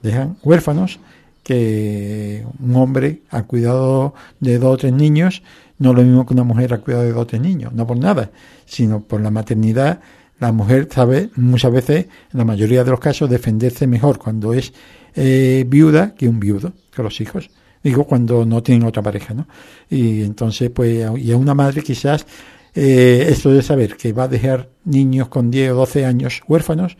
[0.02, 1.00] dejan huérfanos
[1.44, 5.44] que un hombre ha cuidado de dos o tres niños
[5.80, 7.98] no lo mismo que una mujer ha cuidado de dos o tres niños, no por
[7.98, 8.32] nada,
[8.66, 10.02] sino por la maternidad
[10.40, 14.74] la mujer sabe muchas veces, en la mayoría de los casos, defenderse mejor cuando es
[15.16, 17.50] eh, viuda que un viudo, que los hijos.
[17.84, 19.48] Digo, cuando no tienen otra pareja, ¿no?
[19.90, 22.26] Y entonces, pues, y a una madre quizás
[22.74, 26.98] eh, esto de saber que va a dejar niños con 10 o 12 años huérfanos,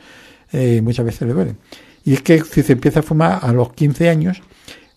[0.52, 1.56] eh, muchas veces le duele.
[2.06, 4.42] Y es que si se empieza a fumar a los 15 años,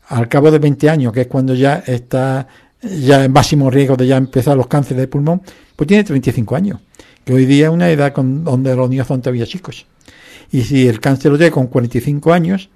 [0.08, 2.46] al cabo de 20 años, que es cuando ya está
[2.82, 5.42] ya en máximo riesgo de ya empezar los cánceres de pulmón,
[5.76, 6.80] pues tiene 35 años
[7.24, 9.86] que hoy día es una edad con, donde los niños son todavía chicos.
[10.50, 12.68] Y si el cáncer lo tiene con 45 años,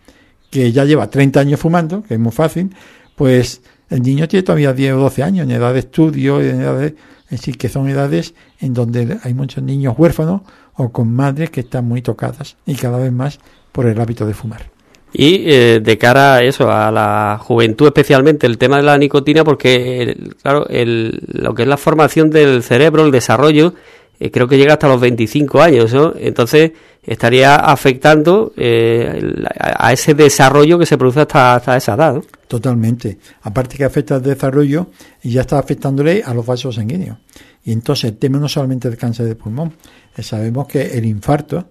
[0.51, 2.75] que ya lleva 30 años fumando, que es muy fácil,
[3.15, 6.79] pues el niño tiene todavía 10 o 12 años en edad de estudio, en edad
[6.79, 10.43] de, es decir, que son edades en donde hay muchos niños huérfanos
[10.75, 13.41] o con madres que están muy tocadas y cada vez más
[13.73, 14.71] por el hábito de fumar.
[15.13, 19.45] Y eh, de cara a eso, a la juventud especialmente, el tema de la nicotina,
[19.45, 23.75] porque, claro, el, lo que es la formación del cerebro, el desarrollo,
[24.19, 26.15] eh, creo que llega hasta los 25 años, ¿no?
[26.17, 29.21] Entonces estaría afectando eh,
[29.59, 32.23] a, ese desarrollo que se produce hasta, hasta esa edad.
[32.49, 33.19] Totalmente.
[33.43, 34.89] Aparte que afecta al desarrollo
[35.23, 37.19] y ya está afectándole a los vasos sanguíneos.
[37.65, 39.75] Y entonces el tema no solamente del cáncer de pulmón,
[40.17, 41.69] eh, sabemos que el infarto,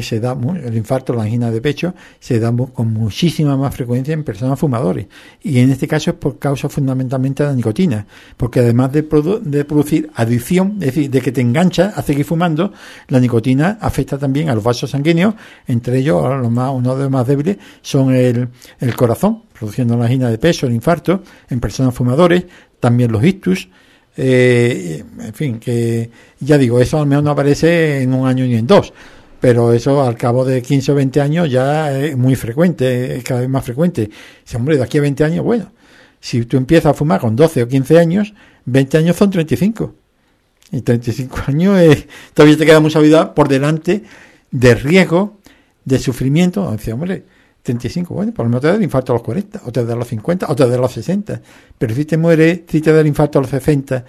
[0.00, 4.24] se da el infarto, la angina de pecho, se da con muchísima más frecuencia en
[4.24, 5.06] personas fumadores.
[5.42, 9.64] Y en este caso es por causa fundamentalmente de la nicotina, porque además de, de
[9.64, 12.72] producir adicción, es decir, de que te engancha a seguir fumando,
[13.08, 15.34] la nicotina afecta también a los vasos sanguíneos,
[15.66, 18.48] entre ellos los más, uno de los más débiles son el,
[18.80, 22.44] el corazón, produciendo la angina de pecho, el infarto, en personas fumadores,
[22.80, 23.68] también los ictus,
[24.16, 28.56] eh, en fin, que ya digo, eso al menos no aparece en un año ni
[28.56, 28.92] en dos
[29.42, 33.40] pero eso al cabo de 15 o 20 años ya es muy frecuente, es cada
[33.40, 34.08] vez más frecuente.
[34.44, 35.72] Si, hombre, de aquí a 20 años, bueno,
[36.20, 38.34] si tú empiezas a fumar con 12 o 15 años,
[38.66, 39.96] 20 años son 35.
[40.70, 44.04] Y 35 años es, todavía te queda mucha vida por delante
[44.52, 45.38] de riesgo,
[45.84, 46.70] de sufrimiento.
[46.70, 47.24] Dice, hombre,
[47.64, 49.94] 35, bueno, por lo menos te da el infarto a los 40, o te da
[49.94, 51.42] a los 50, o te da a los 60.
[51.78, 54.04] Pero si te mueres, si te da el infarto a los 60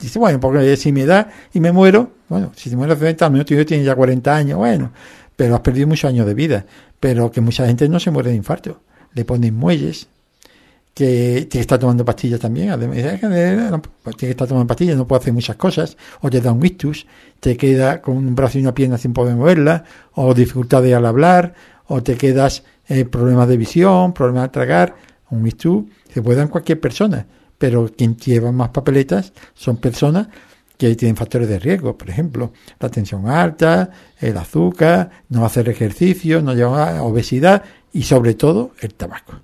[0.00, 3.26] Dice, bueno, porque si me da y me muero, bueno, si te mueres de 30,
[3.26, 4.92] al menos tienes ya 40 años, bueno,
[5.34, 6.64] pero has perdido muchos años de vida.
[6.98, 8.80] Pero que mucha gente no se muere de infarto.
[9.14, 10.06] Le ponen muelles,
[10.94, 15.32] que que estar tomando pastillas también, además, pues que estar tomando pastillas, no puede hacer
[15.32, 17.06] muchas cosas, o te da un ictus,
[17.40, 21.54] te queda con un brazo y una pierna sin poder moverla, o dificultades al hablar,
[21.88, 24.94] o te quedas eh, problemas de visión, problemas de tragar,
[25.30, 27.26] un ictus, se puede dar en cualquier persona
[27.60, 30.28] pero quien lleva más papeletas son personas
[30.80, 36.40] que tienen factores de riesgo, por ejemplo, la tensión alta, el azúcar, no hacer ejercicio,
[36.40, 37.62] no llevar obesidad
[37.92, 39.34] y sobre todo el tabaco.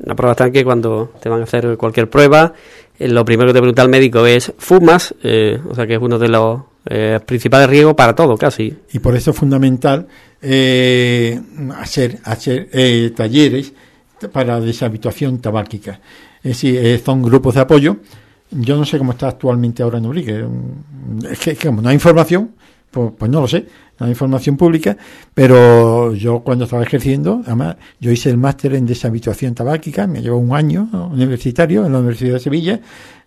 [0.00, 2.52] La prueba está que cuando te van a hacer cualquier prueba,
[2.98, 5.14] eh, lo primero que te pregunta el médico es ¿fumas?
[5.22, 8.76] Eh, o sea que es uno de los eh, principal de riesgo para todo, casi.
[8.92, 10.08] Y por eso es fundamental
[10.42, 11.40] eh,
[11.76, 13.72] hacer, hacer eh, talleres
[14.32, 16.00] para deshabituación tabáquica.
[16.42, 17.96] Es decir, son grupos de apoyo.
[18.50, 20.44] Yo no sé cómo está actualmente ahora en Urique.
[21.30, 22.50] Es que, como no hay información,
[22.90, 23.66] pues, pues, no lo sé,
[23.98, 24.96] no hay información pública,
[25.34, 30.38] pero yo cuando estaba ejerciendo, además, yo hice el máster en deshabituación tabáquica, me llevó
[30.38, 32.80] un año universitario en la Universidad de Sevilla,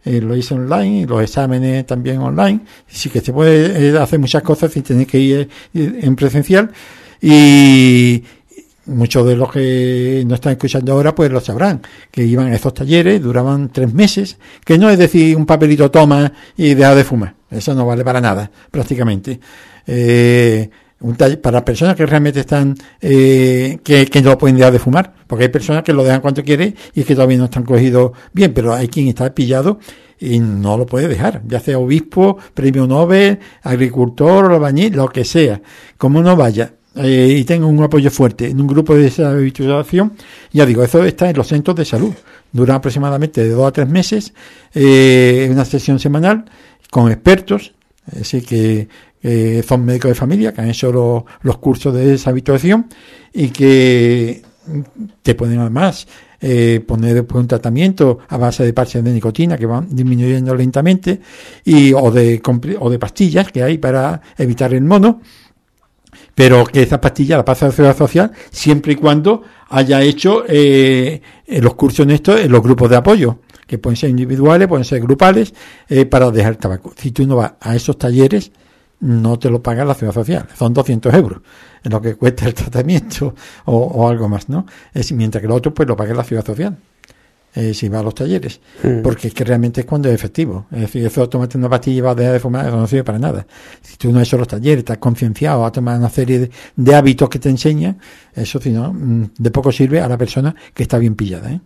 [0.06, 4.72] eh, lo hice online, los exámenes también online, sí que se puede hacer muchas cosas
[4.72, 6.72] sin tener que ir en presencial,
[7.22, 8.24] y,
[8.90, 11.82] muchos de los que no están escuchando ahora pues lo sabrán,
[12.12, 16.32] que iban a esos talleres, duraban tres meses, que no es decir un papelito toma
[16.58, 19.40] y deja de fumar, eso no vale para nada prácticamente.
[19.88, 20.70] Eh,
[21.02, 25.46] un para personas que realmente están, eh, que, que, no pueden dejar de fumar, porque
[25.46, 28.74] hay personas que lo dejan cuanto quieren y que todavía no están cogidos bien, pero
[28.74, 29.80] hay quien está pillado
[30.20, 35.62] y no lo puede dejar, ya sea obispo, premio Nobel, agricultor, albañil, lo que sea,
[35.98, 40.14] como no vaya, eh, y tengo un apoyo fuerte en un grupo de deshabituación,
[40.52, 42.14] ya digo, eso está en los centros de salud.
[42.52, 44.34] Dura aproximadamente de dos a tres meses,
[44.74, 46.46] eh, una sesión semanal
[46.90, 47.74] con expertos,
[48.20, 48.88] así que
[49.68, 52.88] son médicos de familia que han hecho los, cursos de deshabituación
[53.34, 54.42] y que
[55.22, 56.08] te pueden además
[56.42, 61.20] eh, poner un tratamiento a base de parches de nicotina que van disminuyendo lentamente
[61.66, 62.42] y o de
[62.80, 65.20] o de pastillas que hay para evitar el mono
[66.40, 70.46] pero que esa pastilla la pasa a la seguridad social siempre y cuando haya hecho
[70.48, 74.86] eh, los cursos en esto en los grupos de apoyo, que pueden ser individuales, pueden
[74.86, 75.54] ser grupales,
[75.90, 76.94] eh, para dejar el tabaco.
[76.96, 78.54] Si tú no vas a esos talleres,
[79.02, 81.42] no te lo paga la seguridad social, son 200 euros
[81.84, 83.36] en lo que cuesta el tratamiento
[83.66, 84.66] o, algo más, ¿no?
[84.94, 86.78] Es, mientras que lo otro, pues lo paga la ciudad social
[87.56, 89.02] eh, si va a los talleres, mm.
[89.02, 90.68] porque es que realmente es cuando es efectivo.
[90.72, 93.04] Es decir, eso tomarte una pastilla y vas a dejar de fumar, eso no sirve
[93.04, 93.46] para nada.
[93.82, 97.28] Si tú no has hecho los talleres, estás concienciado a tomar una serie de, hábitos
[97.28, 98.00] que te enseñan,
[98.36, 101.52] eso si no, mm, de poco sirve a la persona que está bien pillada.
[101.52, 101.60] ¿eh?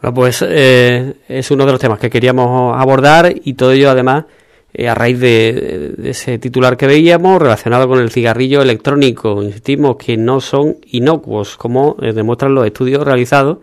[0.00, 4.24] Bueno, pues eh, es uno de los temas que queríamos abordar y todo ello además
[4.72, 9.42] eh, a raíz de, de, ese titular que veíamos relacionado con el cigarrillo electrónico.
[9.42, 13.58] Insistimos que no son inocuos, como demuestran los estudios realizados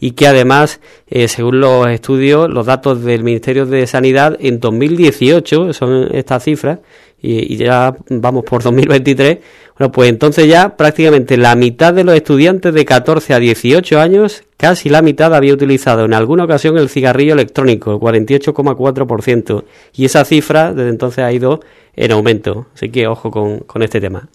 [0.00, 5.72] y que además, eh, según los estudios, los datos del Ministerio de Sanidad en 2018,
[5.72, 6.78] son estas cifras,
[7.20, 9.38] y, ya vamos por 2023,
[9.76, 14.44] bueno, pues entonces ya prácticamente la mitad de los estudiantes de 14 a 18 años,
[14.56, 20.24] casi la mitad había utilizado en alguna ocasión el cigarrillo electrónico, el 48,4%, y esa
[20.24, 21.60] cifra desde entonces ha ido
[21.96, 24.28] en aumento, así que ojo con, con este tema.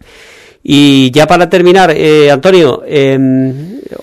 [0.64, 3.18] Y ya para terminar, eh, Antonio, eh,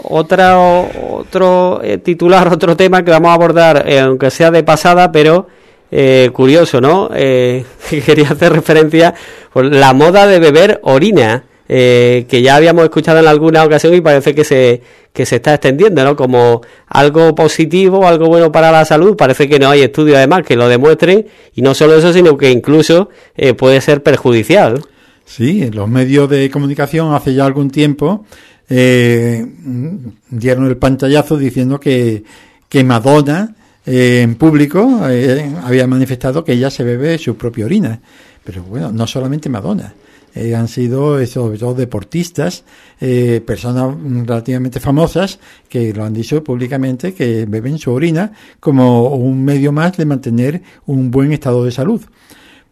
[0.05, 5.13] otra, otro eh, titular, otro tema que vamos a abordar, eh, aunque sea de pasada,
[5.13, 5.47] pero
[5.91, 7.09] eh, curioso, ¿no?
[7.11, 9.15] quería hacer referencia
[9.53, 14.35] por la moda de beber orina, que ya habíamos escuchado en alguna ocasión y parece
[14.35, 14.83] que se,
[15.13, 16.17] que se está extendiendo, ¿no?
[16.17, 19.17] Como algo positivo, algo bueno para la salud.
[19.17, 22.51] Parece que no hay estudios además que lo demuestren y no solo eso, sino que
[22.51, 23.09] incluso
[23.57, 24.83] puede ser perjudicial.
[25.31, 28.25] Sí, los medios de comunicación hace ya algún tiempo
[28.69, 29.47] eh,
[30.29, 32.25] dieron el pantallazo diciendo que,
[32.69, 33.55] que Madonna
[33.87, 38.01] eh, en público eh, había manifestado que ella se bebe su propia orina.
[38.43, 39.95] Pero bueno, no solamente Madonna.
[40.35, 42.65] Eh, han sido sobre todo deportistas,
[42.99, 43.95] personas
[44.27, 49.97] relativamente famosas que lo han dicho públicamente que beben su orina como un medio más
[49.97, 52.03] de mantener un buen estado de salud.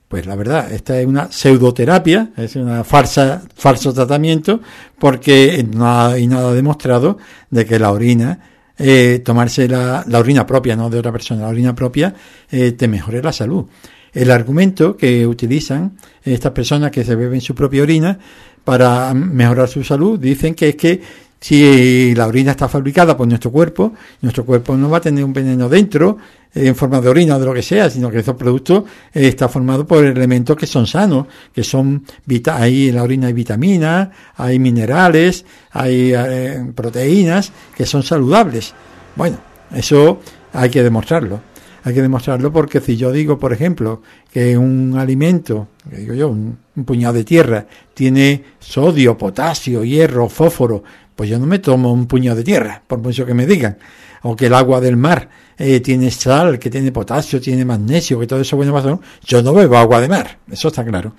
[0.09, 4.61] Pues la verdad, esta es una pseudoterapia, es una farsa, falso tratamiento,
[4.99, 7.19] porque no hay nada demostrado
[7.51, 8.41] de que la orina,
[8.79, 12.15] eh, tomarse la, la, orina propia, no de otra persona, la orina propia,
[12.51, 13.67] eh, te mejore la salud.
[14.15, 18.19] El argumento que utilizan estas personas que se beben su propia orina
[18.65, 21.03] para mejorar su salud, dicen que es que
[21.41, 25.32] si la orina está fabricada por nuestro cuerpo, nuestro cuerpo no va a tener un
[25.32, 26.18] veneno dentro
[26.53, 28.84] eh, en forma de orina o de lo que sea, sino que esos productos
[29.14, 32.05] eh, está formado por elementos que son sanos, que son
[32.53, 38.74] ahí en la orina hay vitaminas, hay minerales, hay eh, proteínas que son saludables.
[39.14, 39.39] Bueno,
[39.72, 40.20] eso
[40.53, 41.41] hay que demostrarlo.
[41.84, 46.28] Hay que demostrarlo porque si yo digo, por ejemplo, que un alimento, que digo yo,
[46.28, 50.82] un puñado de tierra, tiene sodio, potasio, hierro, fósforo,
[51.19, 53.77] pues yo no me tomo un puño de tierra, por mucho que me digan.
[54.23, 58.29] O que el agua del mar eh, tiene sal, que tiene potasio, tiene magnesio, que
[58.29, 59.01] todo eso bueno pasar.
[59.25, 61.14] Yo no bebo agua de mar, eso está claro.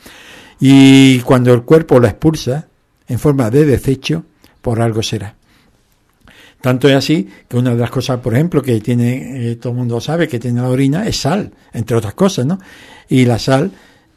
[0.57, 2.69] Y cuando el cuerpo la expulsa
[3.09, 4.23] en forma de desecho,
[4.61, 5.35] por algo será.
[6.61, 9.79] Tanto es así que una de las cosas, por ejemplo, que tiene, eh, todo el
[9.79, 12.57] mundo sabe que tiene la orina es sal, entre otras cosas, ¿no?
[13.09, 13.69] Y la sal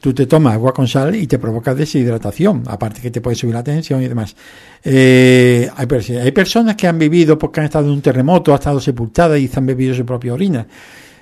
[0.02, 3.54] tú te tomas agua con sal y te provoca deshidratación, aparte que te puede subir
[3.54, 4.34] la tensión y demás.
[4.82, 5.86] Eh, hay,
[6.16, 9.48] hay, personas que han vivido porque han estado en un terremoto, han estado sepultadas y
[9.54, 10.66] han bebido su propia orina.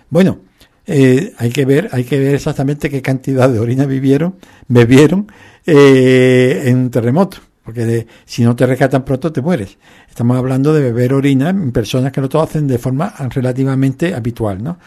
[0.08, 0.38] Bueno,
[0.86, 5.30] eh, hay que ver, hay que ver exactamente qué cantidad de orina vivieron, bebieron
[5.66, 9.78] eh, en un terremoto porque si no te rescatan pronto te mueres.
[10.08, 14.60] Estamos hablando de beber orina en personas que lo todo hacen de forma relativamente habitual,
[14.60, 14.78] ¿no?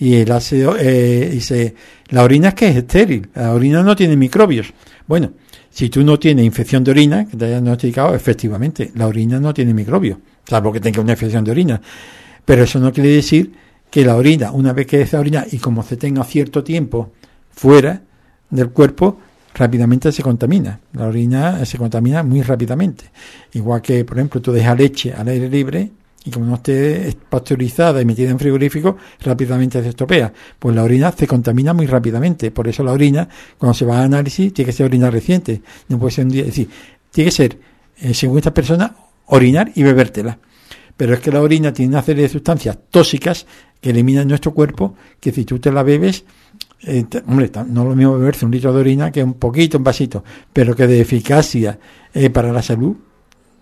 [0.00, 1.72] Y el ácido, eh, dice,
[2.08, 4.72] la orina es que es estéril, la orina no tiene microbios.
[5.06, 5.34] Bueno,
[5.70, 9.54] si tú no tienes infección de orina, que te hayan diagnosticado, efectivamente, la orina no
[9.54, 11.80] tiene microbios, salvo que tenga una infección de orina.
[12.44, 13.52] Pero eso no quiere decir
[13.88, 17.12] que la orina, una vez que esa orina y como se tenga cierto tiempo
[17.52, 18.02] fuera
[18.50, 19.20] del cuerpo,
[19.54, 20.80] rápidamente se contamina.
[20.92, 23.04] La orina se contamina muy rápidamente.
[23.52, 25.90] Igual que, por ejemplo, tú dejas leche al aire libre
[26.24, 30.32] y como no esté pasteurizada y metida en frigorífico, rápidamente se estropea.
[30.58, 32.50] Pues la orina se contamina muy rápidamente.
[32.50, 33.28] Por eso la orina,
[33.58, 35.62] cuando se va a análisis, tiene que ser orina reciente.
[35.88, 36.42] No puede ser un día.
[36.42, 36.68] Es decir,
[37.10, 37.58] tiene que ser,
[37.98, 38.94] eh, según esta persona,
[39.26, 40.38] orinar y bebértela.
[40.96, 43.46] Pero es que la orina tiene una serie de sustancias tóxicas
[43.80, 46.24] que eliminan nuestro cuerpo, que si tú te la bebes,
[46.84, 49.84] eh, hombre, no es lo mismo beberse un litro de orina que un poquito, un
[49.84, 51.78] vasito, pero que de eficacia
[52.12, 52.96] eh, para la salud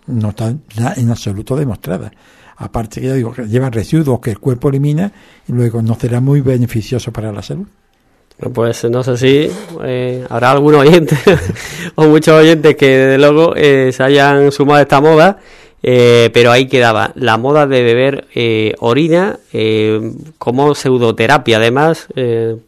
[0.07, 0.55] no está
[0.97, 2.11] en absoluto demostrada.
[2.57, 5.13] Aparte que ya digo lleva residuos que el cuerpo elimina
[5.47, 7.67] y luego no será muy beneficioso para la salud.
[8.55, 9.51] Pues no sé si
[9.85, 11.15] eh, habrá algún oyente
[11.97, 15.39] o muchos oyentes que desde luego se hayan sumado a esta moda
[15.83, 22.09] eh, pero ahí quedaba la moda de beber eh, orina eh, como pseudoterapia, además,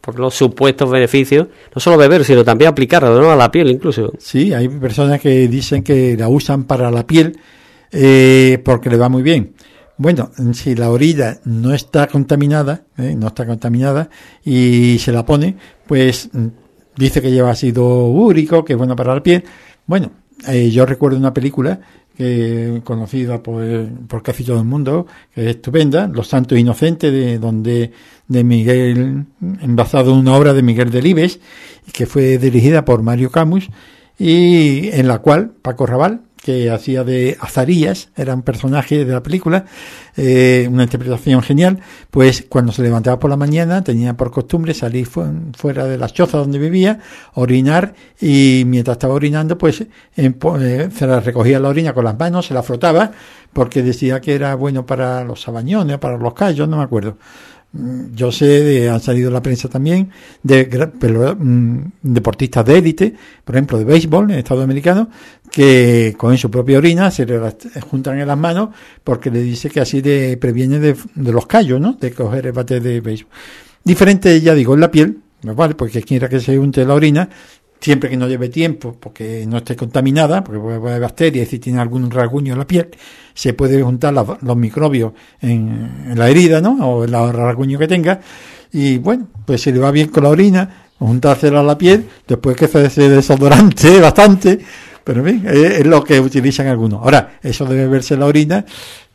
[0.01, 3.31] por los supuestos beneficios, no solo beber, sino también aplicarlo ¿no?
[3.31, 4.13] a la piel incluso.
[4.17, 7.37] Sí, hay personas que dicen que la usan para la piel
[8.63, 9.53] porque le va muy bien.
[9.95, 14.09] Bueno, si la orina no está contaminada, no está contaminada
[14.43, 15.55] y se la pone,
[15.85, 16.47] pues mm,
[16.97, 19.43] dice que lleva ácido úrico, que es bueno para la piel.
[19.85, 20.11] Bueno,
[20.71, 21.79] yo recuerdo una película
[22.83, 23.63] conocida por,
[24.07, 27.91] por casi todo el mundo, que es estupenda, Los Santos Inocentes, de donde
[28.27, 31.39] de Miguel, basado en una obra de Miguel Delibes,
[31.91, 33.69] que fue dirigida por Mario Camus,
[34.17, 39.23] y en la cual Paco Raval que hacía de Azarías, era un personaje de la
[39.23, 39.63] película,
[40.17, 41.79] eh, una interpretación genial,
[42.11, 46.37] pues cuando se levantaba por la mañana tenía por costumbre salir fuera de la choza
[46.37, 46.99] donde vivía,
[47.35, 49.85] orinar y mientras estaba orinando pues
[50.17, 53.11] eh, se la recogía la orina con las manos, se la frotaba
[53.53, 57.17] porque decía que era bueno para los sabañones, para los callos, no me acuerdo.
[57.73, 60.11] Mm, yo sé, de, han salido en la prensa también,
[60.43, 60.65] de
[60.99, 65.07] pero, mm, deportistas de élite, por ejemplo, de béisbol en Estados Americanos,
[65.51, 67.39] que con su propia orina se le
[67.81, 68.69] juntan en las manos
[69.03, 71.93] porque le dice que así de, previene de, los callos, ¿no?
[71.93, 73.31] De coger el bate de béisbol.
[73.83, 75.73] Diferente, ya digo, en la piel, ¿vale?
[75.73, 77.27] Porque quiera que se unte la orina,
[77.83, 81.59] siempre que no lleve tiempo, porque no esté contaminada, porque puede haber bacterias y si
[81.59, 82.89] tiene algún rasguño en la piel,
[83.33, 85.11] se puede juntar los microbios
[85.41, 86.77] en, la herida, ¿no?
[86.87, 88.21] O el rasguño que tenga.
[88.71, 92.55] Y bueno, pues si le va bien con la orina, juntársela a la piel, después
[92.55, 94.59] que se desodorante bastante,
[95.03, 97.01] pero en fin, es, lo que utilizan algunos.
[97.03, 98.65] Ahora, eso de beberse la orina,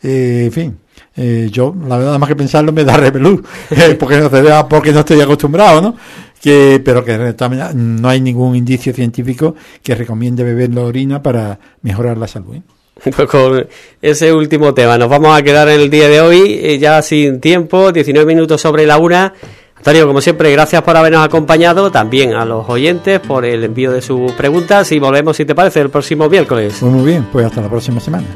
[0.03, 0.79] eh, en fin,
[1.19, 5.01] eh, yo, la verdad, más que pensarlo, me da repelú, eh, porque, no porque no
[5.01, 5.97] estoy acostumbrado, ¿no?
[6.41, 7.35] que, pero que
[7.75, 12.57] no hay ningún indicio científico que recomiende beber la orina para mejorar la salud.
[12.57, 12.63] ¿eh?
[13.15, 13.67] Pues con
[14.03, 17.41] ese último tema nos vamos a quedar en el día de hoy, eh, ya sin
[17.41, 19.35] tiempo, 19 minutos sobre la una.
[19.77, 24.03] Antonio, como siempre, gracias por habernos acompañado, también a los oyentes por el envío de
[24.03, 26.77] sus preguntas y volvemos, si te parece, el próximo miércoles.
[26.81, 28.27] Pues muy bien, pues hasta la próxima semana.